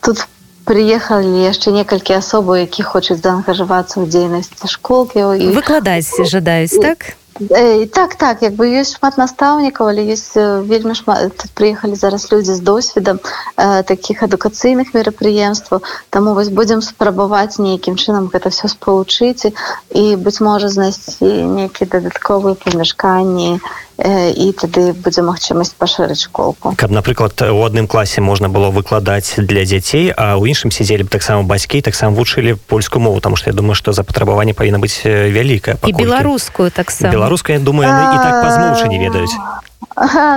тут 0.00 0.24
прыехалі 0.64 1.44
яшчэ 1.46 1.70
некалькі 1.70 2.16
асобаў 2.16 2.64
які 2.64 2.82
хочуць 2.82 3.20
заангажавацца 3.20 4.00
ў 4.00 4.08
дзейнасці 4.08 4.66
школкі. 4.72 5.52
Выкладаць 5.52 6.10
жадаюць 6.24 6.80
так? 6.80 7.12
і 7.12 7.25
так 7.38 8.16
так 8.16 8.42
як 8.42 8.54
бы 8.56 8.68
ёсць 8.80 8.96
шмат 8.96 9.18
настаўнікаў 9.20 9.92
але 9.92 10.04
есть 10.08 10.36
вельмі 10.36 10.94
шмат 10.96 11.44
прыехалі 11.54 11.94
зараз 11.94 12.32
людзі 12.32 12.54
з 12.56 12.60
досведам 12.60 13.20
э, 13.56 13.82
таких 13.82 14.22
адукацыйных 14.22 14.94
мерапрыемстваў. 14.94 15.82
Таму 16.10 16.34
вось 16.34 16.48
будзем 16.48 16.80
спрабаваць 16.80 17.58
нейкім 17.58 17.96
чынам 17.96 18.30
гэта 18.32 18.48
все 18.48 18.68
спалучыць 18.68 19.52
і 19.92 20.04
быць 20.16 20.40
можа 20.40 20.68
знайсці 20.68 21.28
нейкія 21.60 21.88
дадатковыя 21.92 22.56
памяшканні 22.56 23.60
і 24.04 24.52
тады 24.52 24.92
будзе 24.92 25.24
магчымасць 25.24 25.72
пашырыць 25.78 26.20
школку. 26.28 26.74
Каб 26.76 26.90
напрыклад 26.90 27.32
у 27.40 27.64
адным 27.64 27.88
класе 27.88 28.20
можна 28.20 28.48
было 28.48 28.68
выкладаць 28.70 29.34
для 29.40 29.64
дзяцей 29.64 30.12
а 30.12 30.36
ў 30.36 30.52
іншым 30.52 30.70
сядзелі 30.70 31.08
б 31.08 31.08
таксама 31.08 31.42
бацькі 31.48 31.80
таксама 31.80 32.12
вучылі 32.12 32.60
польскую 32.68 33.00
мову 33.02 33.20
тому 33.20 33.36
что 33.36 33.50
я 33.50 33.56
думаю 33.56 33.74
что 33.74 33.92
запатрабаванне 33.92 34.52
павінна 34.52 34.78
быць 34.78 35.00
вялікая 35.04 35.80
і 35.80 35.92
беларускую 35.92 36.70
таксама. 36.70 37.12
Беларуская 37.12 37.58
думаю 37.58 37.88
і 37.88 38.18
так 38.20 38.44
пазмоўчы 38.44 38.88
не 38.88 38.98
ведаюць 39.00 39.36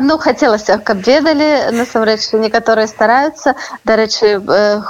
ну 0.02 0.18
хацелася 0.18 0.78
каб 0.80 1.04
ведалі 1.04 1.76
насамрэч 1.76 2.32
некаторыя 2.34 2.88
стараюцца 2.88 3.56
дарэчы 3.84 4.40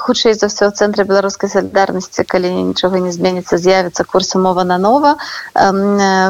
хутчэй 0.06 0.38
за 0.38 0.48
ўсё 0.48 0.70
ў 0.70 0.74
цэнтры 0.78 1.04
беларускай 1.10 1.50
салідарнасці 1.50 2.24
калі 2.24 2.54
нічога 2.72 3.02
не 3.02 3.12
зменіцца 3.12 3.58
з'явіцца 3.58 4.06
курсы 4.06 4.38
мова 4.38 4.64
на 4.64 4.78
нова 4.78 5.18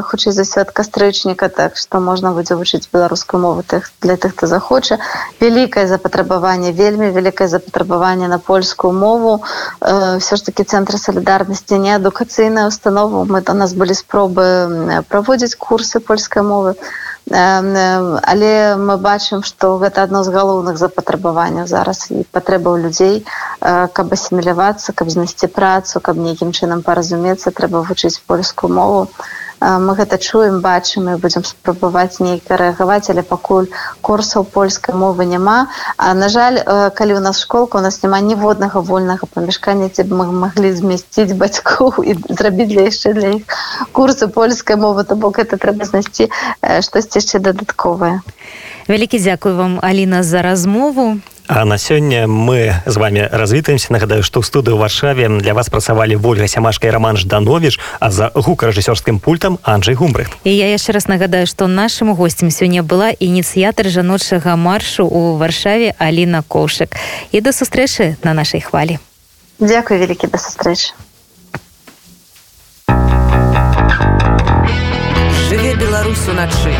хутчэй 0.08 0.34
за 0.34 0.48
ўсё 0.48 0.64
ад 0.64 0.72
кастрычніка 0.72 1.52
так 1.52 1.76
што 1.76 2.00
можна 2.00 2.32
будзе 2.32 2.56
вучыць 2.56 2.88
беларускую 2.88 3.44
мову 3.44 3.64
тых 3.68 3.92
для 4.02 4.16
тых 4.16 4.40
хто 4.40 4.48
захоча 4.48 4.98
вялікае 5.44 5.88
запатрабаванне 5.92 6.72
вельмі 6.72 7.12
вялікае 7.12 7.48
запатрабаванне 7.52 8.28
на 8.28 8.40
польскую 8.40 8.94
мову. 8.94 9.44
Все 9.82 10.36
ж 10.36 10.46
таки 10.46 10.64
цэнтры 10.64 10.98
салідарнасці 10.98 11.80
не 11.80 11.96
адукацыйная 11.96 12.68
установа. 12.68 13.26
Мы 13.26 13.42
до 13.42 13.54
нас 13.54 13.74
былі 13.74 13.94
спробы 13.94 15.04
праводзіць 15.10 15.56
курсы 15.56 16.00
польскай 16.00 16.44
мовы 16.44 16.76
але 17.32 18.52
мы 18.76 18.98
бачым 18.98 19.44
што 19.44 19.78
гэта 19.84 20.04
адно 20.08 20.24
з 20.24 20.34
галоўных 20.34 20.78
запатрабаванняў 20.82 21.68
зараз 21.68 22.08
і 22.10 22.24
патрэбаў 22.32 22.78
людзей. 22.86 23.26
Каб 23.62 24.14
асімілявацца 24.18 24.94
каб 24.94 25.10
знайсці 25.14 25.48
працу 25.48 26.00
каб 26.00 26.18
нейкім 26.18 26.52
чынам 26.52 26.82
паразумецца 26.82 27.52
трэба 27.52 27.84
вучыць 27.86 28.22
польскую 28.26 28.74
мову 28.74 29.08
мы 29.62 29.96
гэта 29.96 30.18
чуем 30.18 30.60
бачым 30.64 31.10
і 31.12 31.16
будзем 31.20 31.44
спрабаваць 31.44 32.20
нейка 32.24 32.58
рэагаваць 32.62 33.10
але 33.12 33.24
пакуль 33.24 33.68
курсаў 34.02 34.44
польскай 34.44 34.96
мовы 34.96 35.26
няма. 35.26 35.68
А 35.98 36.14
на 36.14 36.30
жаль 36.30 36.60
калі 36.96 37.20
у 37.20 37.20
нас 37.20 37.40
школка 37.40 37.78
у 37.78 37.82
нас 37.82 38.02
няма 38.04 38.22
ніводнага 38.22 38.80
вольнага 38.80 39.28
памяшкання 39.34 39.90
ці 39.90 40.08
мы 40.10 40.32
маглі 40.32 40.72
змясціць 40.72 41.36
бацькоў 41.36 42.04
і 42.04 42.16
зрабіць 42.30 42.72
для 42.72 42.88
яшчэ 42.88 43.14
для 43.14 43.36
іх 43.40 43.44
курсы 43.92 44.28
польскай 44.28 44.76
мовы 44.76 45.04
то 45.04 45.16
бок 45.16 45.40
это 45.40 45.58
трэба 45.58 45.86
знайсці 45.86 46.32
штосьці 46.82 47.20
яшчэ 47.20 47.40
дадатковае 47.40 48.22
вялікі 48.90 49.20
дзякую 49.20 49.56
вам 49.56 49.80
Аліна 49.82 50.24
за 50.24 50.42
размову. 50.42 51.20
А 51.48 51.66
на 51.66 51.78
сёння 51.78 52.28
мы 52.28 52.82
з 52.86 52.98
вами 52.98 53.30
развітаемся. 53.32 53.88
Нагадаю 53.90 54.22
што 54.22 54.40
ў 54.40 54.46
студыю 54.46 54.78
варшаве 54.78 55.30
для 55.30 55.54
вас 55.54 55.70
працавалі 55.70 56.18
ольга 56.18 56.48
сямашка 56.48 56.88
і 56.88 56.92
роман 56.92 57.18
жданович 57.18 57.80
а 58.00 58.12
за 58.12 58.30
гукарэжысёрскім 58.34 59.20
пультам 59.20 59.58
Анджей 59.64 59.96
гумбрых 59.96 60.30
і 60.44 60.54
я 60.54 60.70
яшчэ 60.70 60.94
раз 60.94 61.08
нагадаю 61.08 61.48
што 61.48 61.66
нашым 61.66 62.14
гостцем 62.14 62.50
сёння 62.50 62.84
была 62.84 63.10
ініцыятар 63.10 63.90
жаночага 63.90 64.56
маршу 64.56 65.06
у 65.06 65.38
варшаве 65.38 65.94
Аліна 65.98 66.44
коўшак 66.46 66.98
і 67.32 67.42
да 67.42 67.50
сустрэчы 67.50 68.18
на 68.24 68.34
нашай 68.34 68.62
хвалі. 68.62 69.00
Дякую 69.58 70.00
вялікі 70.00 70.30
да 70.30 70.38
сустрэчы. 70.38 70.94
Жыве 75.50 75.74
беларусу 75.82 76.34
начы 76.38 76.78